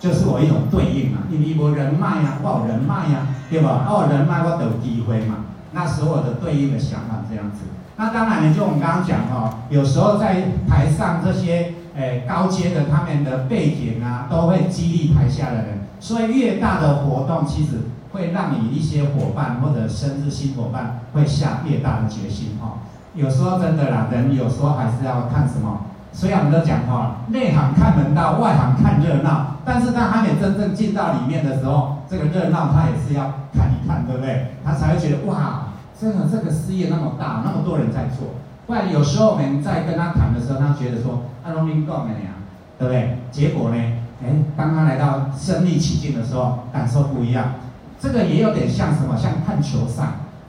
[0.00, 1.18] 就是我一种对应嘛。
[1.30, 3.86] 因为我人脉呀、啊，我有人脉呀、啊，对吧？
[3.88, 5.36] 我有人脉，我有机会嘛。
[5.70, 7.58] 那时候我的对应的想法这样子。
[7.94, 11.74] 那当然呢，就我们刚刚讲哈，有时候在台上这些。
[11.98, 17.78] 哎，高阶的他们的背景啊，都会激励台下的人，所以越大的活动，其实
[18.12, 22.78] 会让你一些伙伴或者甚至新伙伴会下越大的决心哈。
[23.14, 29.56] 有时候真的啦，人有时候还是要看什么，所以我们都讲哈，内行看门道，外行看热闹。
[29.64, 34.54] 但是当他们真正进到里面的时候，这个热闹他也是要看一看，对不对？
[34.64, 38.28] 他才会觉得哇，真的这个事业那么大，那么多人在做。
[38.68, 41.22] 不然有时候我们在跟他谈的时候，他觉得说。
[41.42, 42.36] 他拢恁讲的呀，
[42.78, 43.16] 对不对？
[43.32, 43.76] 结果呢？
[44.22, 47.54] 哎，当他来到身临其境的时候，感受不一样。
[47.98, 49.16] 这个也有点像什么？
[49.16, 50.04] 像看球赛，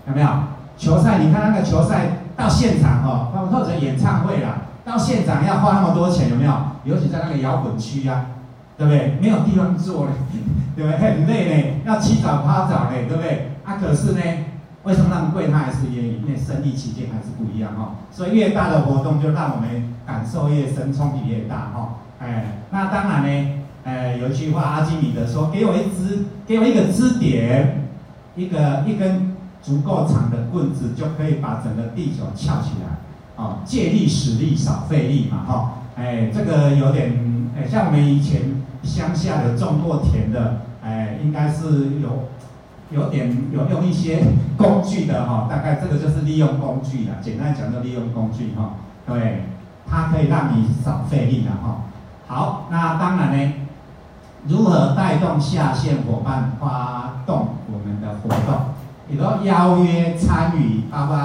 [0.05, 0.27] 有没有？
[0.77, 6.53] 球赛，你看那个球赛到现场哦，或者演唱会啦，到现场要花那么多钱，有没有？
[6.84, 8.25] 尤其在那个摇滚区呀，
[8.77, 9.17] 对不对？
[9.21, 10.12] 没有地方坐嘞，
[10.75, 10.97] 对不对？
[10.99, 13.51] 很累嘞，要起早趴早嘞，对不对？
[13.63, 14.21] 啊，可是呢？
[14.89, 15.47] 为什么那么贵？
[15.52, 17.97] 它还是愿意，因为身临其境还是不一样哈。
[18.12, 21.99] 所以越大的活动，就让我们感受越深，冲击越大哈。
[22.19, 27.86] 哎，那当然呢，哎，有一句话，阿基米德说：“给我一支，给我一个支点，
[28.36, 32.97] 一个一根足够长的棍子，就可以把整个地球翘起来。”
[33.38, 35.73] 哦，借力使力，少费力嘛哈。
[35.97, 37.13] 哎，这个有点
[37.56, 38.41] 哎，像我们以前
[38.82, 42.28] 乡下的种过田的，哎，应该是有。
[42.91, 44.23] 有点有用一些
[44.58, 48.73] 工具的哈，大概这个就是利用工具的，简单讲就利用工具哈，
[49.06, 49.45] 对，
[49.88, 51.84] 它可以让你少费力的哈。
[52.28, 53.54] 好，那当然呢，
[54.47, 58.73] 如何带动下线伙伴发动我们的活动？
[59.08, 61.15] 比如邀约参与，包括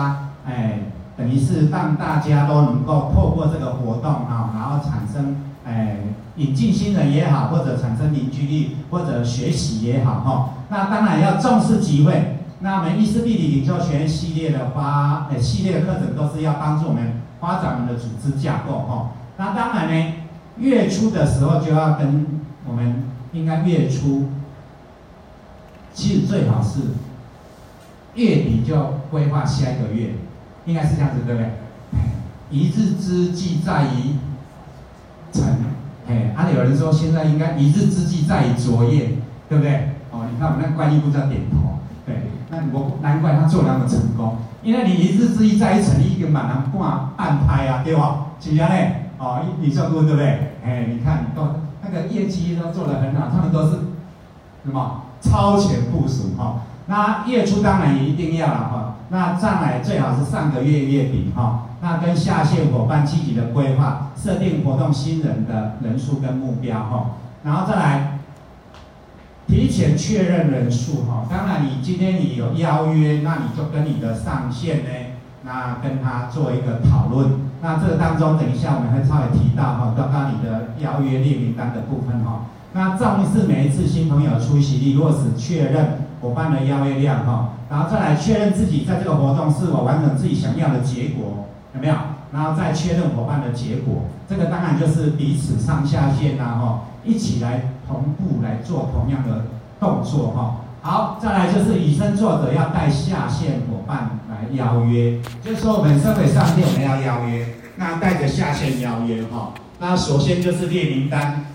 [0.47, 0.81] 哎，
[1.17, 5.99] 等于是让大家都能够透过这个活动哈，然后产生哎。
[6.37, 12.39] 引进新人也好，或者产生凝聚力，或者学习也好，哈，那当然要重视机会。
[12.59, 19.13] 那我们伊丝碧媞领袖学院系列的发，诶，系列的课程都是要帮助我们发展我们的组织架构，哈。
[19.37, 20.13] 那当然呢，
[20.59, 22.27] 月初的时候就要跟
[22.67, 24.31] 我们应该月初，
[25.93, 26.81] 其实最好是
[28.17, 30.15] 月底就规划下一个月，
[30.67, 31.51] 应该是这样子，对不对？
[32.51, 34.17] 一日之计在于
[35.35, 35.45] 成，
[36.09, 39.19] 哎，啊，有人说现在应该一日之计在于昨夜，
[39.49, 39.91] 对不对？
[40.13, 42.15] 哦，你看我们那观音菩萨点头，对，
[42.51, 48.27] 那我难怪他做那么成功，因为你一日之计在于晨，你已经马上挂半拍啊，对吧？
[48.39, 48.75] 请问呢？
[49.19, 50.53] 哦，你说对不对？
[50.65, 53.71] 哎，你看都那个业绩都做得很好，他们都是
[54.65, 56.61] 什么超前部署哈、哦？
[56.87, 61.43] 那月初当然也一定要了哈、哦，那上来最好是上个月月底哈。
[61.43, 67.11] 哦那跟下线伙伴积极的规划，设定活动新人的人数跟目标哈，
[67.45, 68.21] 然后再来
[69.47, 71.27] 提前确认人数哈。
[71.29, 74.91] 当然，你今天你有邀约，那你就跟你的上线呢，
[75.43, 77.33] 那跟他做一个讨论。
[77.61, 82.47] 那这个当中，等一下我们会稍微提到哈，刚刚你的邀约列名单的部分哈。
[82.73, 91.45] 那重视每一次新朋友出席率，落实确认伙伴的邀约量哈，然后再来确认自己在这个活动是否完成自己想要的结果。
[91.75, 91.95] 有没有？
[92.33, 99.45] 然后再确认伙伴的结果，这个当然就是彼此上下线呐，哈，一起来同步来做同样的
[99.79, 100.57] 动作，哈。
[100.83, 109.55] 好，再来就是以身作则，要带下线伙伴来邀约，就是说我们社会上线我们要邀约，那带着下线邀约，哈。
[109.79, 111.47] 那首先就是列名单，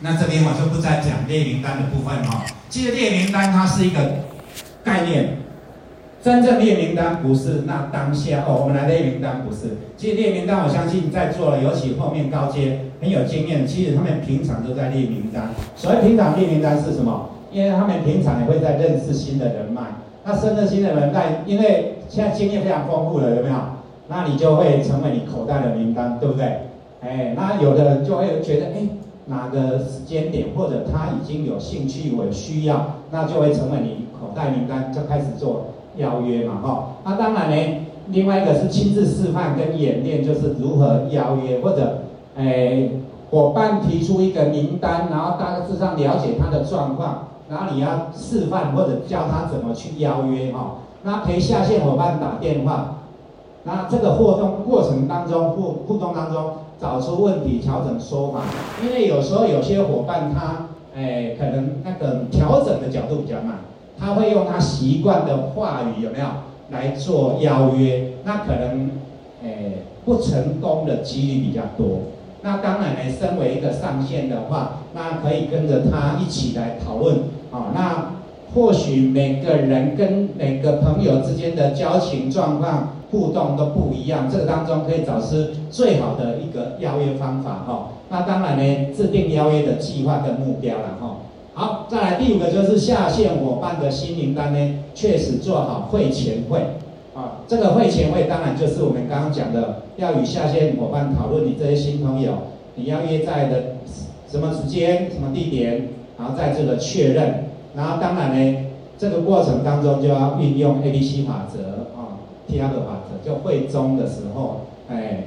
[0.00, 2.42] 那这边我就不再讲列名单的部分，哈。
[2.68, 4.24] 其实列名单它是一个
[4.82, 5.38] 概念。
[6.28, 9.78] 真正列名单不是那当下哦，我们来列名单不是。
[9.96, 15.48] 其实列名单，我相信在座的，尤其后面高阶很有经验，其实他们平常都在列名单。
[15.74, 17.30] 所谓平常列名单是什么？
[17.50, 19.80] 因为他们平常也会在认识新的人脉。
[20.22, 23.56] 那深入新的人脉，因为现在经验非常丰富了，有没有？
[24.08, 26.44] 那你就会成为你口袋的名单，对不对？
[27.00, 28.86] 哎，那有的人就会觉得，哎，
[29.24, 35.68] 哪个时间点或者他已经有兴趣或需要，那就会成为你口袋名单，就开始做。
[35.98, 37.56] 邀约嘛，哈，那当然呢，
[38.08, 41.98] 另外一个是亲自示范跟演练，就是如何邀约，或者，
[42.36, 42.90] 诶，
[43.30, 53.00] 伙伴提出一个名单，然后大致上了解他的状况，然后你要示范或者教他怎么去邀约，哈，那陪下线伙伴打电话，
[53.64, 58.40] 那这个互动过程当中互互动当中找出问题，调整说法，
[58.84, 63.58] 因为有时候有些伙伴他，诶，可能那个调整的角度比较慢。
[63.98, 66.26] 他会用他习惯的话语有没有
[66.70, 68.12] 来做邀约？
[68.24, 68.90] 那可能，
[69.42, 72.00] 诶，不成功的几率比较多。
[72.42, 77.16] 那当然呢，身为一个上线的话，那可以跟着他一起来讨论。
[77.50, 78.12] 啊，那
[78.54, 87.64] 或许每个人跟每个朋友之间的交情状况互动都不一样，这个当中可以找出最好的一个邀约方法。
[87.66, 90.98] 哈，那当然呢，制定邀约的计划跟目标了。
[91.00, 91.16] 哈。
[91.58, 96.60] 好，再来第五个就是下线伙伴的新名单呢，确实做好会前会，
[97.16, 102.34] 啊，这个会前会当然就是我们刚刚讲的，要与下线伙伴讨论你这些新朋友，
[102.76, 103.74] 你要约在的
[104.30, 108.66] 什么时间、什么地点，然后在这个确认，然后当然呢，
[108.96, 115.24] 这个过程当中就要运用 A B C 法则啊，T R 法则，就会中的时候，哎，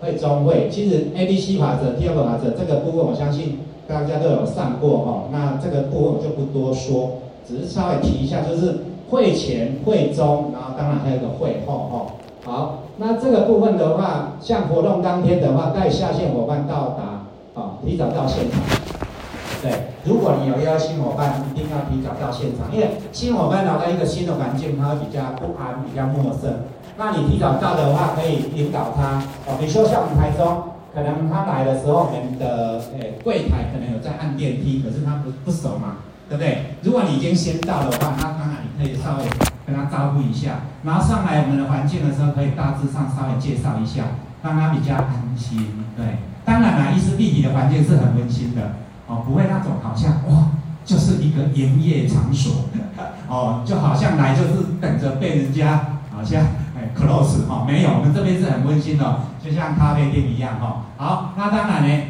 [0.00, 3.58] 会中会，其实 A B C 法则、T R 法则这个部分，我相信。
[3.86, 8.78] 大家都有上过哈，那这个部分就不多说，只是稍微提一下，就是
[9.10, 12.06] 会前、会中，然后当然还有个会后哈。
[12.44, 18.60] 好，那这个部分的话，像活动当天的话，带下线伙伴到达，啊，提早到现场。
[19.60, 19.70] 对，
[20.04, 26.64] 如果你有邀新伙伴，一定要提早到现场，因为新伙伴来到一个新的环境，他会比较不安、比较陌生。
[26.96, 30.73] 那你提早到的话，可以引导他，哦，比如说像我们台中。
[30.94, 35.96] 可能他来的时候，我们的诶柜台可能有在按电梯，可是他不不熟嘛，
[36.28, 36.76] 对不对？
[36.82, 39.24] 如果你已经先到的话，那当然你可以稍微
[39.66, 44.04] 跟他招呼一下，然后上来我们的环境的时候，可以大致上稍微介绍一下，
[44.44, 45.66] 让他比较安心。
[45.96, 46.06] 对，
[46.44, 48.62] 当然啦，伊丝碧媞的环境是很温馨的，
[49.08, 50.52] 哦，不会那种好像哇，
[50.84, 52.66] 就是一个营业场所，
[53.28, 56.40] 哦，就好像来就是等着被人家好像。
[56.94, 60.82] Close 哈，没有，我们这边是很温馨的，就像咖啡店一样哈。
[60.96, 62.04] 好，那当然呢，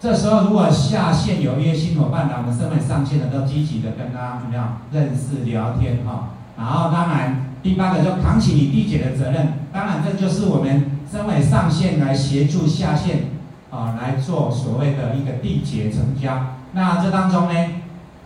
[0.00, 6.30] 这时候如果下线有一些新伙伴的，我们身为上线的都积极的跟他怎么样认识聊天哈。
[6.58, 13.30] 然后当然第八个就扛起你缔结的责任，当然这就是我们身为上线来协助下线
[13.70, 16.56] 啊来做所谓的一个缔结成交。
[16.72, 17.54] 那这当中呢，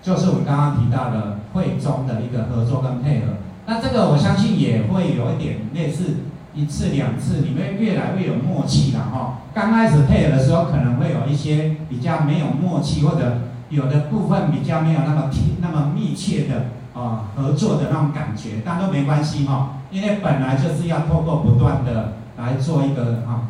[0.03, 3.35] 就是我们刚刚提到的会中的一个合作跟配合。
[3.67, 6.17] 那这个我相信也会有一点类似
[6.55, 9.39] 一次两次，你们越来越有默契了哈。
[9.55, 13.39] 刚开始配合的时候，可能会有一些比较没有默契，或者
[13.71, 23.49] 有的部分比较没有那么贴、那么密切的啊合作的那种感觉，但都没关系哈，因为本来就是要透过不断的来做一个啊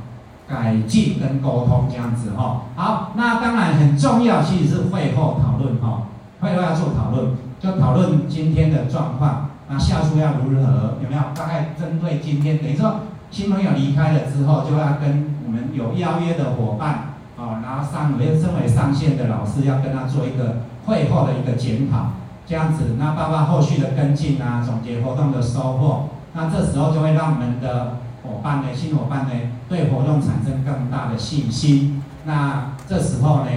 [0.48, 2.62] 改进跟沟通这样子哈。
[2.76, 6.04] 好，那当然很重要，其实是会后讨论哈，
[6.40, 9.43] 会后要做讨论，就讨论今天的状况。
[9.68, 10.98] 那下书要如何？
[11.02, 12.58] 有没有大概针对今天？
[12.58, 13.00] 等于说
[13.30, 22.12] 新朋友离开了之后，就要跟我们有邀约的伙伴啊、然后上为身为上线的老师，要跟他做一个会后的一个检讨，
[22.46, 29.32] 这样子，那包括后续的跟进啊，总结活动的收获，那这时候就会让我们的伙伴呢，新伙伴呢，
[29.68, 32.02] 对活动产生更大的信心。
[32.24, 33.50] 那这时候呢，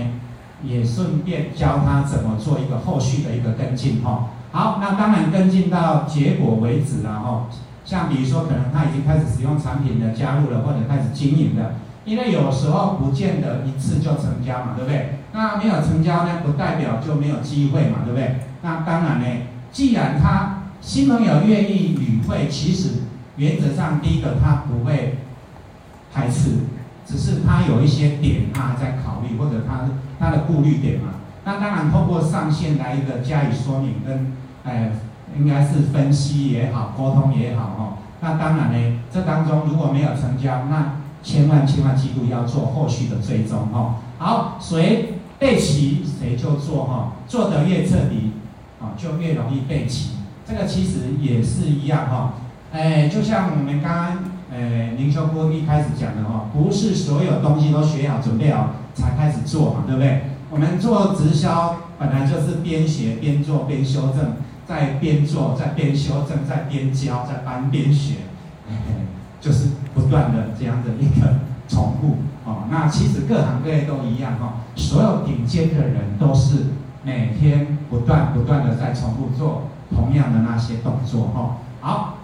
[0.63, 4.29] 也顺便教他怎么做一个后续的一个跟进哈。
[4.57, 7.45] 好，那当然跟进到结果为止了哈。
[7.85, 15.19] 像比如说，可能他已经开始使用产品的加入了，或者开始经营的，因为有时候不见得一次就成交嘛，对不对？
[15.31, 18.37] 那没有成交呢，不代表就没有机会嘛，对不对？
[18.63, 19.27] 那当然呢，
[19.71, 23.03] 既然他新朋友愿意与会，其实
[23.35, 25.19] 原则上第一个他不会
[26.11, 26.65] 排斥，
[27.05, 29.87] 只是他有一些点他还在考虑，或者他
[30.19, 31.09] 他的顾虑点嘛。
[31.45, 34.33] 那当然，通过上线来一个加以说明跟，
[34.67, 34.91] 哎，
[35.37, 37.97] 应该是分析也好，沟通也好哈。
[38.19, 43.95] 那当然呢，这当中如果没有成交，那千万千万记住要做后续的追踪哈。
[44.17, 48.33] 好，谁备齐谁就做哈，做得越彻底，
[48.81, 50.17] 啊，就越容易备齐。
[50.45, 52.33] 这个其实也是一样哈。
[52.73, 54.17] 哎，就像我们刚刚，
[54.53, 60.23] 哎，林修哥一开始讲的哈，不是所有东西都学好、准备好才开始做嘛，对不对？
[60.49, 64.37] 我们做直销本来就是边学边做边修正，
[64.67, 68.15] 在边做在边修正在边教在班边学，
[69.39, 71.35] 就是不断的这样的一个
[71.69, 72.67] 重复哦。
[72.69, 76.65] 那其实各行各业都一样哈，所有顶尖的人都是
[77.03, 81.57] 每天不断不断的在重复做同样的那些动作哈。
[81.79, 82.15] 好，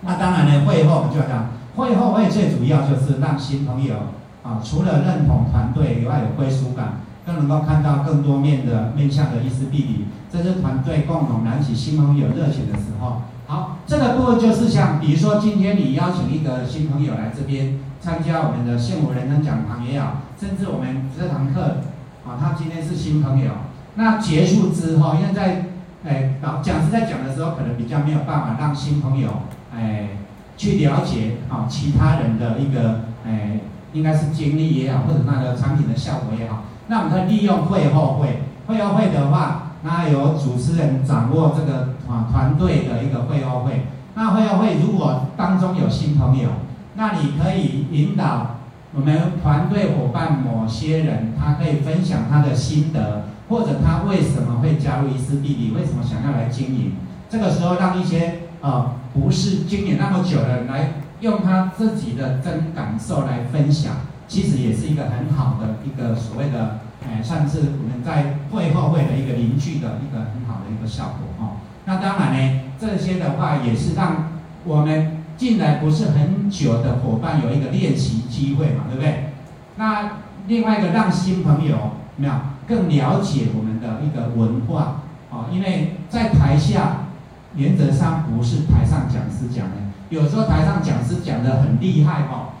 [0.00, 3.96] 那当然呢，会后我们就要讲，会后会最主要就是让新朋友
[4.42, 7.00] 啊，除了认同团队以外，有归属感。
[7.26, 10.04] 更能够看到更多面的面向的伊丝碧媞，
[10.36, 13.22] 这是团队共同燃起新朋友热情的时候。
[13.46, 21.78] 好，这个部分就是像，比如说今天你邀请一个新朋友来这边参加我们的幸福人生讲堂也好，甚至我们这堂课，
[22.26, 23.52] 啊，他今天是新朋友，
[23.94, 25.66] 那结束之后，因为在，
[26.04, 29.30] 哎，讲师在讲的时候，可能比较没有办法让新朋友，
[29.72, 30.08] 哎，
[30.56, 33.60] 去了解啊其他人的一个，哎，
[33.92, 36.64] 应该是经历也好，或者那个产品的效果也好。
[36.88, 43.86] 那我们可以利用会后会，会后会的话，那由主持人掌握这个啊团队的一个会后会。
[44.16, 46.48] 那会后会如果当中有新朋友，
[46.96, 48.56] 那你可以引导
[48.92, 56.94] 我们团队伙伴某些人，他可以分享他的心得，或者他为什么会加入伊思弟弟，为什么想要来经营。
[57.30, 63.92] 这个时候让一些啊不是经营那么久的人来用他自己的真感受来分享。
[64.28, 71.56] 其实也是一个很好的一个所谓的，哎，算是我们在会后会的一个凝聚的一个很好的一个效果哦。
[71.84, 74.30] 那当然呢，这些的话也是让
[74.64, 79.32] 我们进来不是很久的伙伴有一个练习机会嘛，对不对？
[79.76, 80.12] 那
[80.46, 82.32] 另外一个让新朋友没有
[82.66, 87.06] 更了解我们的一个文化哦，因为在台下
[87.54, 89.76] 原则上不是台上讲师讲的，
[90.08, 92.55] 有时候台上讲师讲的很厉害哦。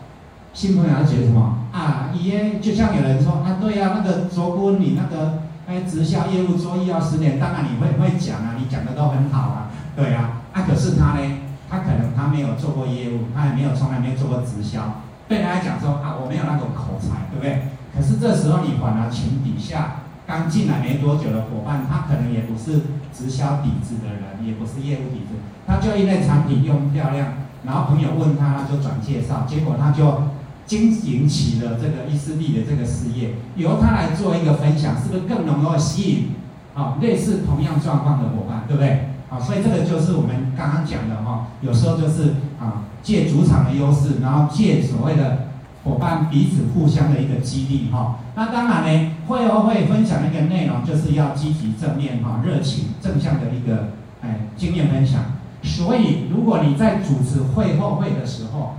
[0.56, 2.08] 新朋友要觉得什么啊？
[2.18, 11.20] 耶，就像有人说啊，对呀、那个卓坤，你那个哎，直销业务做一二十年，当然你会会讲啊，你讲的都很好啊，对啊，啊，可是他呢，
[11.68, 17.68] 他可能他没有做过业务，他也没有从来没有做过直销，被人家讲说啊，我没有那种口才，对不对？
[17.94, 25.36] 可是这时候你反而请底下刚进来没多久的伙伴，他可能也不是直销底子的人，也不是业务底子，
[25.66, 30.32] 他就因为产品用漂亮，然后朋友问他，他就转介绍，结果他就。
[30.66, 36.30] 经营起了这个伊丝碧媞的这个事业，由他来做一个分享，是不是更能够吸引
[36.74, 39.10] 啊类似同样状况的伙伴，对不对？
[39.30, 45.48] 啊，所以这个就是我们刚刚讲的哈，有时候就是啊借主场的优势，然后借所谓的
[45.84, 48.18] 伙伴彼此互相的一个激励哈。
[48.34, 53.88] 那当然呢，会后会分享的一个内容就是要积极正面哈，热情正向的一个
[54.20, 55.22] 哎经验分享。
[55.62, 58.76] 所以如果你在主持会后会的时候，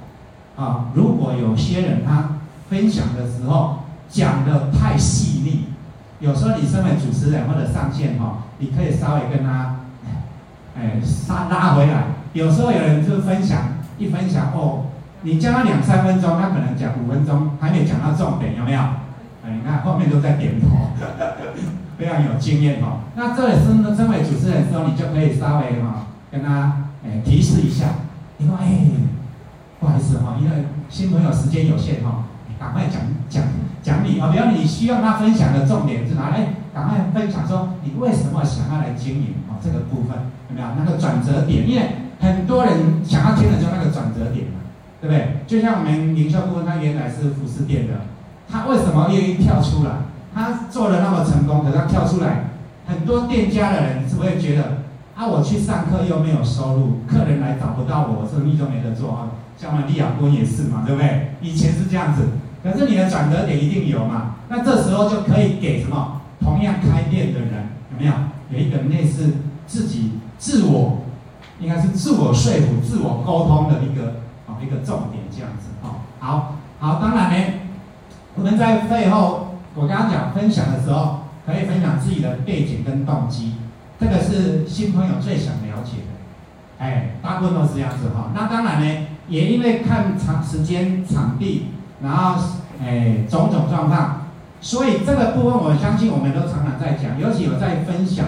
[0.57, 2.39] 啊，如果有些人他
[2.69, 5.65] 分享的时候讲的太细腻，
[6.19, 9.75] 有时候你身为主持人或者上线哈，你可以稍微跟他，
[10.75, 10.99] 哎，
[11.29, 12.05] 拉拉回来。
[12.33, 13.59] 有时候有人就分享
[13.97, 14.85] 一分享哦，
[15.21, 18.81] 你教他两三分钟，他可能讲五分钟，还没讲到重点，有没有？
[19.45, 20.67] 哎，你看后面都在点头，
[21.97, 22.99] 非常有经验哈。
[23.15, 27.87] 那这里身身为主持人的时候，你就可以稍微哈跟他哎提示一下，
[28.37, 28.67] 你说哎，
[29.79, 32.25] 不好意思哈，因为新朋友时间有限哈，
[32.59, 33.43] 赶快讲讲
[33.81, 36.31] 讲你啊，比方你需要他分享的重点是哪？
[36.35, 40.17] 哎，赶快分享说你为什么想要来经营啊这个部分
[40.49, 40.67] 有没有？
[40.77, 44.53] 那个转折点，因为很多人想要听的就那个转折点嘛。
[44.99, 45.43] 对不对？
[45.45, 47.93] 就像我们营销部，他原来是服饰店的，
[48.49, 49.91] 他为什么愿意跳出来？
[50.33, 52.49] 他做的那么成功，可是他跳出来，
[52.87, 54.81] 很多店家的人是不会觉得，
[55.15, 59.36] 啊，我去上课又没有收入，客人来找不到我，生意就没得做啊。
[59.57, 61.33] 像我们利亚坤也是嘛，对不对？
[61.41, 62.29] 以前是这样子，
[62.63, 64.35] 可是你的转折点一定有嘛？
[64.49, 66.21] 那这时候就可以给什么？
[66.39, 68.13] 同样开店的人有没有？
[68.49, 69.33] 有一个类似
[69.65, 71.01] 自己自我，
[71.59, 74.21] 应该是自我说服、自我沟通的一个。
[74.59, 77.53] 一个重点这样子哦，好，好，当然呢，
[78.33, 83.53] 我们在背后，我刚刚讲分享的时候，可以分享自己的背景跟动机，
[83.99, 88.31] 这个是新朋友最想了解的，哎，大部分都是这样子哈。
[88.33, 91.67] 那当然呢，也因为看场时间、场地，
[92.01, 92.41] 然后
[92.81, 94.27] 哎种种状况，
[94.61, 98.25] 所以这个部分我相信我们都常常在讲，尤其有在分享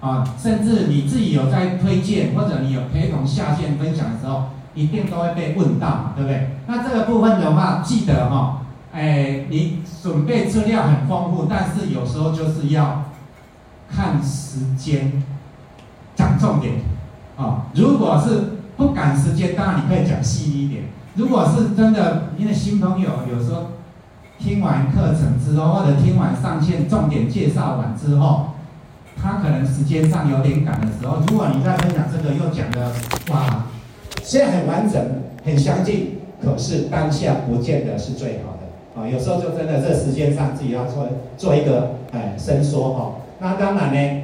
[0.00, 4.44] 啊，甚至你自己有在推荐，或者你有陪同下线分享的时候。
[4.76, 6.50] 一定都会被问到，对不对？
[6.66, 8.56] 那这个部分的话，记得哈、哦，
[8.92, 13.04] 哎，你准备资料很丰富，但是有时候就是要
[13.90, 15.22] 看时间，
[16.14, 16.74] 讲重点
[17.38, 20.84] 啊、如果是不赶时间，当然你可以讲细一点。
[21.14, 23.68] 如果是真的，因为新朋友有时候
[24.38, 28.48] 听完课程之后，或者听完上线重点介绍完之后，
[29.20, 32.92] 他可能时间上有点赶的时候，如果你在分享这个又讲的
[33.30, 33.64] 哇。
[34.22, 35.00] 虽然很完整、
[35.44, 39.06] 很详尽，可是当下不见得是最好的啊。
[39.08, 41.06] 有时候就真的这时间上自己要做
[41.36, 43.12] 做一个哎伸缩哈。
[43.38, 44.22] 那当然呢，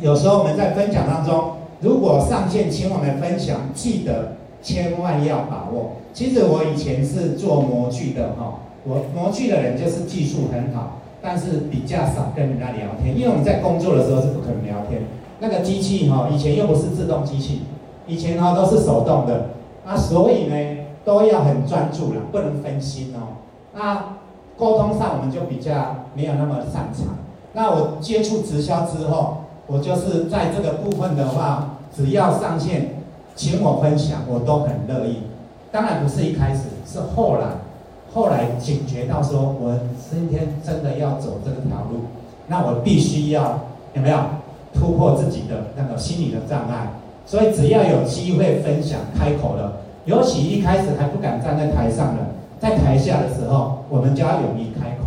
[0.00, 1.52] 有时候我们在分享当中，
[1.84, 5.96] 如果上线请我们分享，记得千万要把握。
[6.14, 15.02] 其实我以前是做模具的哈，我模具的人就是技术很好，但是比较少跟人家聊天，因为我们在工作的时候是不可能聊天。
[15.40, 17.62] 那个机器哈，以前又不是自动机器。
[18.06, 19.50] 以前哈都是手动的，
[19.84, 20.56] 那所以呢
[21.04, 23.44] 都要很专注了，不能分心哦。
[23.74, 24.16] 那
[24.56, 27.16] 沟通上我们就比较没有那么擅长。
[27.52, 32.96] 那我接触直销之后，我就是在这个部分的话，只要上线
[33.36, 35.22] 请我分享，我都很乐意。
[35.70, 37.46] 当然不是一开始，是后来，
[38.12, 39.78] 后来警觉到说，我
[40.10, 42.06] 今天真的要走这条路，
[42.48, 43.60] 那我必须要
[43.94, 44.18] 有没有
[44.72, 46.90] 突破自己的那个心理的障碍。
[47.26, 52.22] 所以只要有机会分享开口了，尤其一开始还不敢站在台上的，
[52.60, 55.06] 在台下的时候，我们就要勇于开口。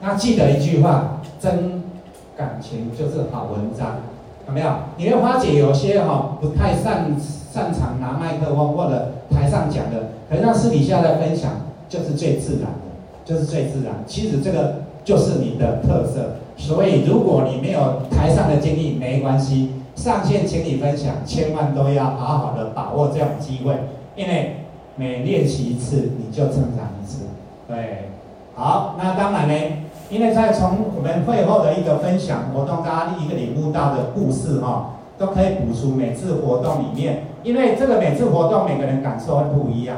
[0.00, 1.82] 那记得一句话：真
[2.36, 3.96] 感情就是好文章，
[4.46, 4.70] 有没有？
[4.96, 11.52] 你会发觉有些哈不太擅擅长拿麦克风或者台上讲的，可是他私底下的分享
[11.88, 13.94] 就是最自然的，就是最自然。
[14.06, 16.36] 其实这个就是你的特色。
[16.56, 19.72] 所以如果你没有台上的经历，没关系。
[19.94, 23.74] 上线请你分享，千万都要好好的把握这种机会，
[24.16, 24.56] 因为
[24.96, 27.26] 每练习一次，你就成长一次。
[27.68, 28.08] 对，
[28.54, 29.54] 好，那当然呢，
[30.12, 39.96] 因为在从我们会后的一个分享活动，大家一个领悟到的故事哈，都可以补出每次活动里面，因为这个每次活动每个人感受会不一样，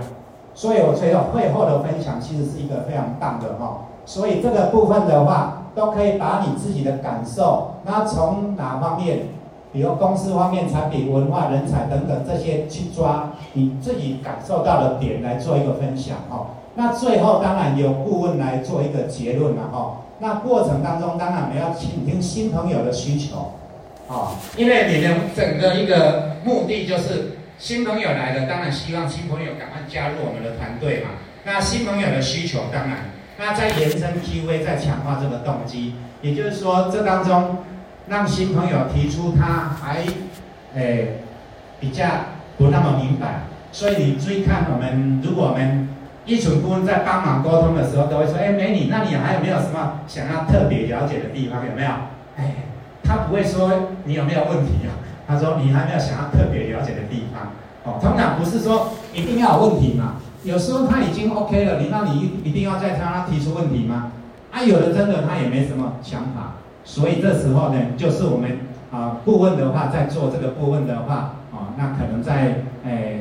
[0.55, 9.27] 所以我觉得会后的分享其实是一个非常棒的哈，所以这个部分的话，都可以把你自己的感受，那从哪方面？
[9.73, 16.55] 比如公司方面、产品、文化、人才等等这些去抓你自己感受到的点来做一个分享哦。
[16.77, 19.97] 那最后当然由顾问来做一个结论了哈。
[20.25, 23.53] 那过程当中当然我们要倾听新朋友的需求，
[24.09, 31.11] 啊，因为你的整个一个目的就是新朋友来了，当然希望新朋友赶快加入我们的团队嘛。
[31.45, 37.59] 那新朋友的需求当然，那在延伸 QA 在强化这个动机，也就是说这当中。
[38.07, 40.05] 让新朋友提出他还，
[40.75, 41.20] 诶、
[41.81, 42.05] 比较
[42.59, 45.89] 不那么明白，所以你注意看我们，如果我们
[46.27, 51.64] 一群顾问在帮忙沟通的时候，都会说，哎、美女，那你还有没有什么想要特别了解的地方？
[51.66, 51.91] 有没有？
[52.37, 52.55] 哎，
[53.03, 54.97] 他不会说你有没有问题啊，
[55.29, 57.53] 他说你还没有想要特别了解的地方。
[57.85, 64.12] 哦，通常不是说一定要有问题嘛，有时候他已经 OK 了，你那你一定要再他提出问题吗？
[64.51, 66.55] 啊，有的真的他也没什么想法。
[66.85, 68.59] 所以这时候呢，就是我们
[68.91, 73.14] 啊顾问的话，在做这个顾问的话啊，那可能在诶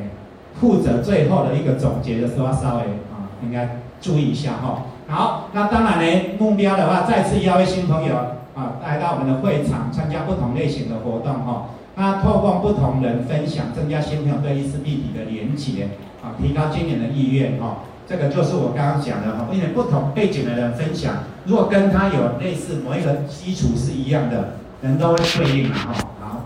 [0.64, 2.80] 负责最后的一个总结的时候，稍微
[3.12, 4.84] 啊应该注意一下哈。
[5.06, 8.16] 好，那当然呢，目标的话，再次邀约新朋友
[8.54, 11.66] 啊来到我们的会场，参加不同类型的活动哈。
[11.96, 15.90] 那透过不同人分享，增加新朋友对意思立体的连结
[16.22, 17.80] 啊，提高经营的意愿哈。
[18.08, 25.94] 这个就是我刚刚讲的哈，因为不同背景的人分享，如果跟他有类似某一个基础是一样的，人都会对应嘛哈。
[26.20, 26.40] 好，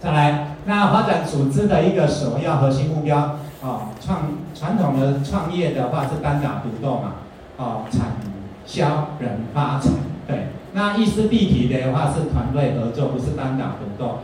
[0.00, 3.16] 再来，那发展组织的一个首要核心目标
[3.62, 4.20] 啊，创
[4.54, 7.14] 传统的创业的话是单打独斗嘛，
[7.56, 8.18] 啊，产
[8.66, 9.88] 销人发财，
[10.26, 10.48] 对。
[10.74, 14.18] 那意思立体的话是团队合作，不是单打独斗。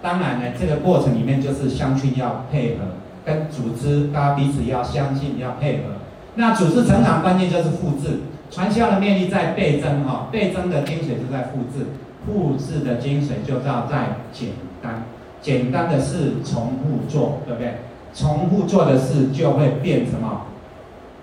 [0.00, 2.84] 当然呢，这个过程里面就是相亲要配合。
[3.24, 5.94] 跟组织，大家彼此要相信，要配合。
[6.36, 8.20] 那组织成长关键就是复制，
[8.52, 11.88] 传销的魅力在倍增哈，倍增的精髓就在复制，
[12.24, 15.02] 复制的精髓就叫在简单，
[15.48, 17.78] 简单的事重复做，对不对？
[18.12, 20.42] 重复做的事就会变什么？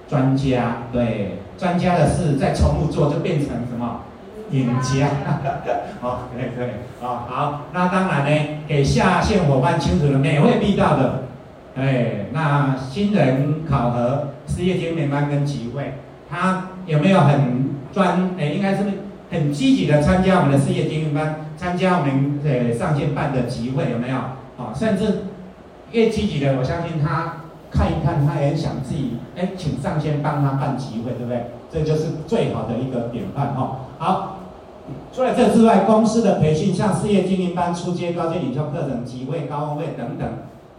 [0.10, 4.00] 专家，对，专家的事再重复做就变成什么？
[4.50, 5.10] 赢家，
[6.02, 11.26] 好， 可以可以，好，好，那当然呢，给下线伙伴清楚了，每会必到的。
[11.78, 15.94] 哎，那新人考核、事业经验班跟集会，
[16.28, 18.32] 他有没有很专？
[18.40, 18.86] 哎，应该是
[19.30, 24.18] 很积极的参加我们的事业经验班，参加我们呃上线办的集会，有没有？
[24.58, 25.24] 啊，甚至
[25.92, 27.38] 越积极的，我相信他
[27.72, 31.52] 看一看，他也想自己哎，请上线帮他办集会，对不对？
[31.72, 33.80] 这就是最好的一个典范哈。
[33.98, 34.38] 好，
[35.14, 40.28] 除了这之外，公司的培训，像事业经验班、初阶、高阶领袖课程、集会、高峰会等等。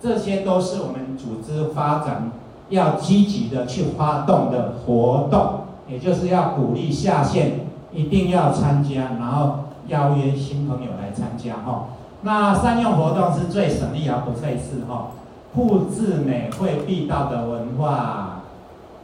[0.00, 2.30] 这些都是我们组织发展
[2.68, 7.60] 要积极的去发动的活动，也就是要鼓励下线
[7.92, 11.86] 一定要参加，然后邀约新朋友来参加哈。
[12.22, 15.08] 那善用活动是最省力而不费事哈。
[15.54, 18.42] 复制美会必到的文化，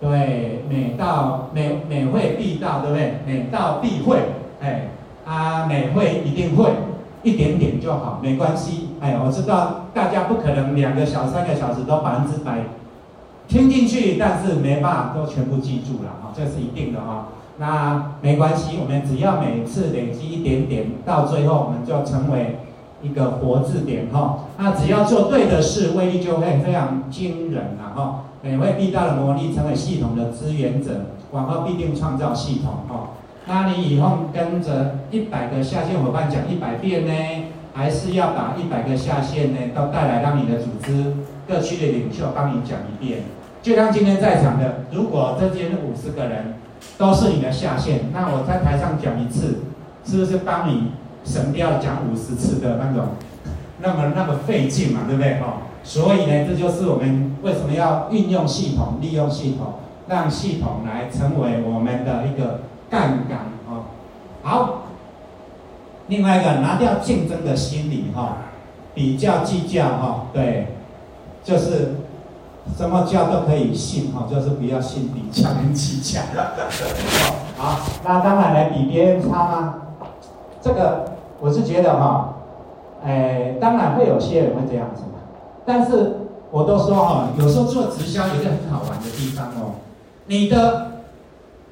[0.01, 3.19] 对，美到美美会必到，对不对？
[3.27, 4.19] 美到必会，
[4.61, 4.89] 哎，
[5.25, 6.71] 啊，美会一定会。
[7.25, 8.97] 一点点就好，没关系。
[9.01, 12.59] 哎，我知道大家不可能两个小、三个小时都百分之百
[13.47, 17.29] 听进去，但是没办法都全部记住了啊，这是一定的哈。
[17.59, 22.59] 那没关系，我们只要每次累积一点点，到最后我们就成为
[23.03, 24.45] 一个活字典哈。
[24.59, 28.25] 那只要做对的事，威力就会非常惊人了哈。
[28.43, 33.11] 美会必到的魔力，成为系统的支援者，往后必定创造系统哈。
[33.47, 37.13] 那你以后跟着一百个下线伙伴讲一百遍呢，
[37.75, 41.15] 还是要把一百个下线呢都带来，让你的组织
[41.47, 43.21] 各区的领袖帮你讲一遍？
[43.63, 46.55] 就像今天在场的，如果这间五十个人
[46.99, 49.61] 都是你的下线，那我在台上讲一次，
[50.05, 50.93] 是不是帮你
[51.25, 53.09] 省掉讲五十次的那种，
[53.81, 55.41] 那么那么费劲嘛，对不对？
[55.41, 59.75] 哦，所以呢，这就是我们为什么要运用系统，利用系统，
[60.09, 62.61] 让系统来成为我们的一个。
[62.93, 63.39] 杠杆
[63.71, 63.85] 哦，
[64.43, 64.83] 好。
[66.09, 68.37] 另外一个拿掉竞争的心理哈，
[68.95, 70.67] 比较计较哈，对，
[71.43, 71.95] 就是
[72.77, 76.21] 什么叫都可以信哈，就是不要信比较跟计较。
[77.57, 79.75] 好，那当然来比别人差吗？
[80.61, 82.35] 这个我是觉得哈，
[83.05, 85.19] 哎，当然会有些人会这样子嘛。
[85.65, 86.17] 但是
[86.51, 89.75] 我都说哈，有时候做直销有一个很好玩的地方哦，
[90.27, 90.89] 你的。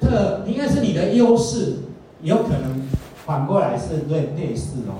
[0.01, 1.75] 特应该是你的优势，
[2.23, 2.81] 有可能
[3.23, 4.97] 反过来是劣劣势哦，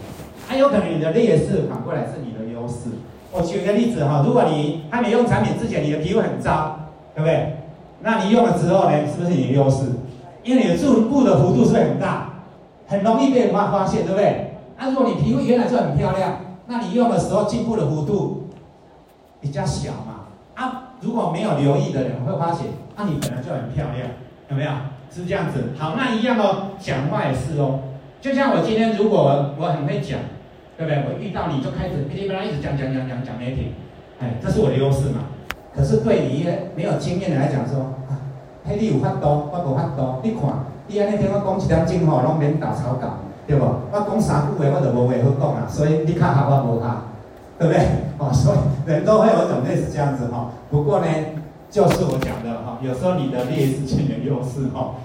[0.48, 2.92] 还有可能你的劣势反过来是你的优势。
[3.32, 6.78] 我举一个例子哈，如果你还没用产品之前，你的皮肤很糟，
[7.16, 7.58] 对不对？
[8.02, 9.86] 那你用了之后呢，是不是你的优势？
[10.44, 12.30] 因为你的进步的幅度是不是很大，
[12.88, 14.56] 很容易被人发发现，对不对？
[14.78, 18.50] 那如果你皮肤原来就很漂亮，那你用的时候进步的幅度
[19.40, 20.26] 比较小嘛。
[20.56, 24.08] 啊，如果没有留意的人会发现，啊，你本来就很漂亮。
[24.50, 24.72] 有没有
[25.10, 25.70] 是这样子？
[25.78, 27.80] 好，那一样哦，讲话也是哦。
[28.20, 30.20] 就像我今天，如果我很会讲，
[30.82, 30.98] 对不对？
[31.06, 33.74] 我遇到你就开始噼里啪啦一直讲讲讲讲讲没停，
[34.20, 35.30] 哎，这是我的优势嘛。
[35.76, 38.18] 可是对你没有经验的来讲说，啊，
[38.66, 40.20] 嘿，你有法多，我无法多。
[40.24, 40.42] 你看，
[40.88, 43.64] 你安尼听我讲一点钟吼，拢免打草稿，对不？
[43.64, 47.06] 我讲三句话我就无话好讲啊，所以你卡好我无卡，
[47.60, 47.86] 对不对？
[48.18, 50.50] 哦，所以人都会有一种类似这样子哈。
[50.72, 51.06] 不过呢。
[51.72, 54.96] 就是我讲的哈，有时候你的劣势变成优势哈，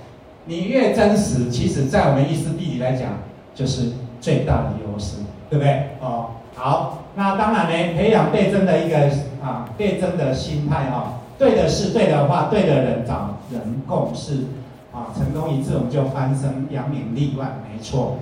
[0.46, 3.10] 你越真实，其实在我们意思地理来讲，
[3.54, 5.18] 就是最大的优势，
[5.48, 5.90] 对不对？
[6.00, 8.96] 哦，好，那当然呢，培养倍增的一个
[9.42, 14.44] 啊倍增的心态哈，对的事、对的话、对的人，找人共事
[14.92, 18.18] 啊，成功一次我们就翻身扬名立万，没错，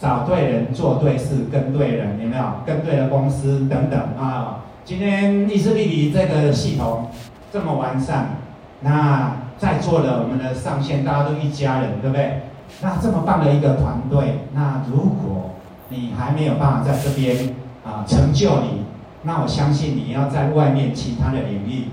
[0.00, 2.44] 找对人做对事跟对人，有没有？
[2.66, 4.58] 跟对了公司等等啊。
[4.84, 7.08] 今天意思必比这个系统
[7.52, 8.36] 这么完善，
[8.80, 12.42] 那在座的我们的上线大家都一家人，对不对？
[12.82, 15.50] 那这么棒的一个团队，那如果
[15.88, 18.84] 你还没有办法在这边啊成就你，
[19.22, 21.88] 那我相信你要在外面其他的领域，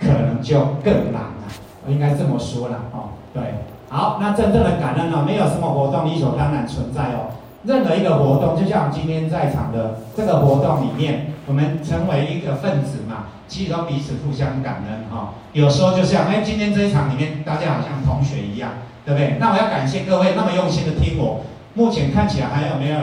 [0.00, 1.44] 可能就更难了。
[1.86, 3.42] 我应该这么说了哦，对。
[3.88, 7.30] 好，那真正的感恩呢，没有什么活动理所当然存在哦。
[7.64, 15.28] 任何一个活动，就像今天在场的这个活动里面，我们成为一个分子嘛，其实都彼此互相感恩哈、哦。
[15.52, 18.70] 有时候就像哎，今天这一场里面，大家好像同学一样，
[19.04, 19.36] 对不对？
[19.38, 21.42] 那我要感谢各位那么用心的听我。
[21.74, 22.98] 目前看起来还有没有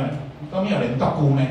[0.53, 1.41] 都没有人到姑呢？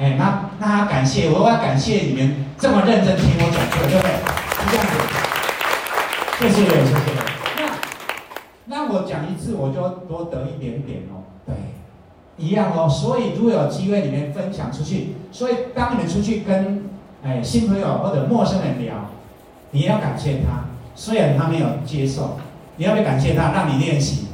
[0.00, 4.10] 哎，那那感谢，我要感谢你们这么认真听我讲课，对不对？
[4.58, 4.92] 是这样子。
[6.40, 6.98] 谢谢，谢谢。
[8.66, 11.22] 那那我讲一次，我就多得一点点哦。
[11.46, 11.54] 对。
[12.36, 15.14] 一样哦，所以如果有机会，你们分享出去。
[15.30, 16.84] 所以当你们出去跟
[17.24, 18.94] 哎新朋友或者陌生人聊，
[19.70, 22.38] 你要感谢他，虽然他没有接受，
[22.76, 24.26] 你要不要感谢他，让你练习？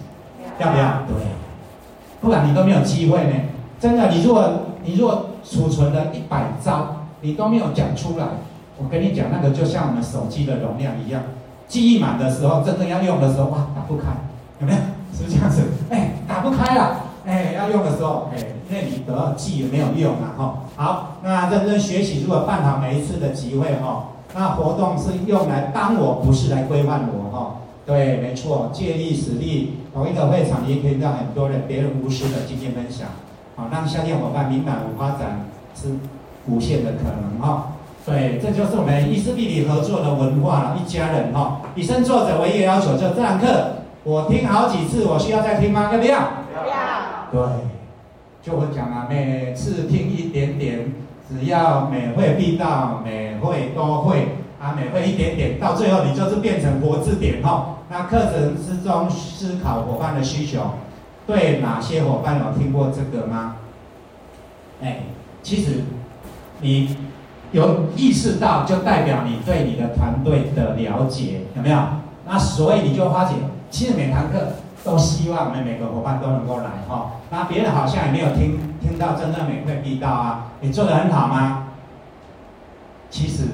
[0.58, 1.02] 要不要？
[1.08, 1.16] 对，
[2.20, 3.32] 不然你都没有机会呢。
[3.84, 4.50] 真的，你如果
[4.82, 8.24] 你如果储存了一百招，你都没有讲出来，
[8.78, 11.20] 我跟你讲，那个就像我们手机的容量一样，
[11.68, 14.04] 记忆满的时候，真正要用的时候，哇，打不开，
[14.58, 14.78] 有没有？
[15.14, 15.60] 是不是这样子？
[15.90, 16.96] 哎，打不开了。
[17.26, 18.38] 哎，要用的时候，哎，
[18.70, 20.54] 那你得记也没有用啊，哈。
[20.76, 27.56] 好，那认真学习，如果办好每一次的集会，哈，那活动是用来帮我，不是来规范我，哈。
[27.84, 33.08] 对，没错，借力使力，同一个会场也可以让很多人别人无私的经验分享，
[33.56, 35.90] 好，让下线伙伴明白我发展是
[36.46, 37.72] 无限的可能，哈。
[38.04, 41.62] 对，这就是我们伊思必比合作的文化，一家人，哈。
[41.74, 45.90] 以身作则，唯一要求就这堂课，我听好几次，我需要再听吗？
[45.92, 46.18] 要不要？
[46.18, 47.40] 要对，
[48.42, 50.92] 就会讲啊，每次听一点点，
[51.28, 57.76] 只要每会必到，每会都会啊，每会一点点，到最后你就是变成活字典哦。
[57.88, 60.60] 那课程之中思考伙伴的需求，
[61.26, 63.56] 对哪些伙伴有听过这个吗？
[64.82, 65.00] 哎，
[65.42, 65.84] 其实
[66.60, 66.96] 你
[67.52, 71.78] 有意识到，就代表你对你的团队的了解有没有？
[72.26, 73.34] 那所以你就发觉，
[73.70, 74.38] 其实每堂课。
[74.84, 81.68] 都希望我们每个伙伴都能够来哈，那别人好像也没有听听到真正每会必到啊，你做的很好吗？
[83.08, 83.44] 其实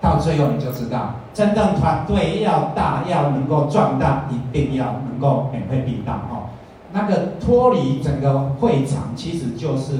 [0.00, 6.43] 到最后你就知道，真正团队要大，要能够壮大，一定要能够每会必到哈。
[6.94, 9.94] 那个脱离整个会场，其实就是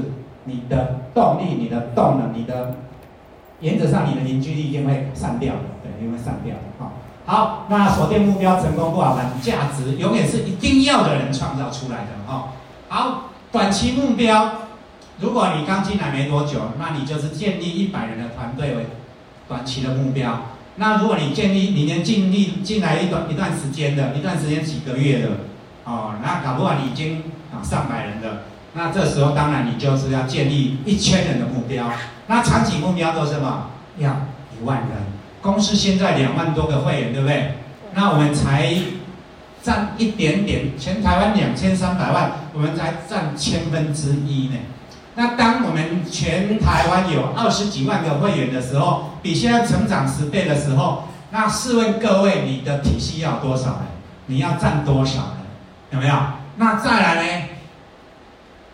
[0.44, 2.76] 你的动力、你的动能、你的
[3.58, 6.92] 原则上你的凝聚力一定会散掉的，对，一定会散掉的哈。
[7.26, 12.52] 好，那锁定目标，成功不好玩，价值永远是一定要的人创造出来的哈。
[12.88, 14.52] 好，短期目标，
[15.18, 18.86] 如果你刚进来没多久，那你就是建立一百人的团队为
[19.48, 20.42] 短期的目标。
[20.76, 25.28] 那如果你建立，你能尽力进来一段一段时间的，一段时间几个月的，
[25.84, 27.22] 哦，那搞不好你已经
[27.52, 31.90] 啊上百人的，那这时候当然你就是要建立一千人的目标。
[32.26, 33.70] 那长期目标都是什么？
[33.98, 34.10] 要
[34.58, 34.90] 一万人。
[35.42, 37.56] 公司现在两万多个会员，对不对？
[37.92, 38.74] 那我们才
[39.62, 44.56] 占一点点，全台湾两千三百万，我们才占千分之一呢。
[45.16, 53.78] 那当我们全台湾有二十几万个会员的时候，比现在成长十倍的时候，那试问各位，你的体系要多少人？
[54.26, 55.43] 你要占多少人？
[55.94, 56.14] 有没有？
[56.56, 57.44] 那再来呢？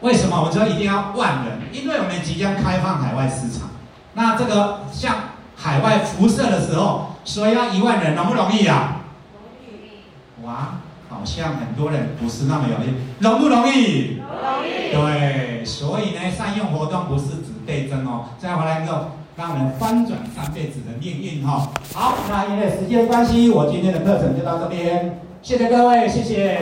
[0.01, 1.61] 为什么我们说一定要万人？
[1.73, 3.71] 因为我们即将开放海外市场。
[4.15, 5.15] 那这个像。
[5.63, 9.03] 海外辐射的时候，所以要一万人容不容易啊？
[9.35, 10.47] 容易。
[10.47, 14.17] 哇，好像很多人不是那么容易，容不容易？
[14.17, 14.91] 容易。
[14.91, 21.69] 对，所以呢，善用活动不是只倍增哦，这样回来之后让我们翻转三辈子的命运哈、哦。
[21.95, 26.61] 好，那因为时间关系，我今天的课程就到这边，谢谢各位，谢谢。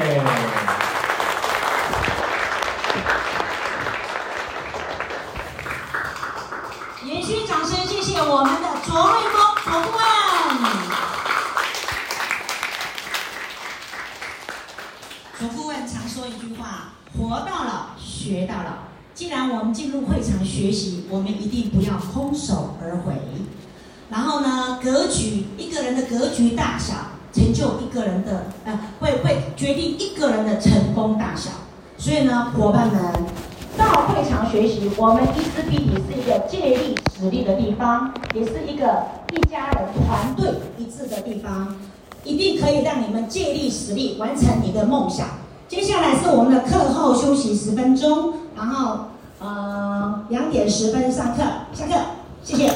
[7.04, 10.00] 延续掌声，谢谢我们的卓瑞峰卓顾问，
[15.38, 18.88] 卓顾问常说一句话：活到老，学到老。
[19.12, 23.12] 既然我们进入会场学习，我们一定不要空手而回。
[24.08, 26.94] 然后呢，格局，一个人的格局大小，
[27.32, 31.50] 成就一个人的，呃，会会决定一个人的成功大小。
[31.96, 32.98] 所以呢，伙伴们。
[33.76, 41.76] 到会场学习，我们伊思必比是一个借力使力的地方，也是一个一家人团队一致的地方，
[42.24, 45.28] 一定可以让你们借力使力完成你的梦想。
[45.68, 51.94] 接下来是我们的课后休息十分钟，然后呃两点十分上课，下课，
[52.42, 52.72] 谢谢。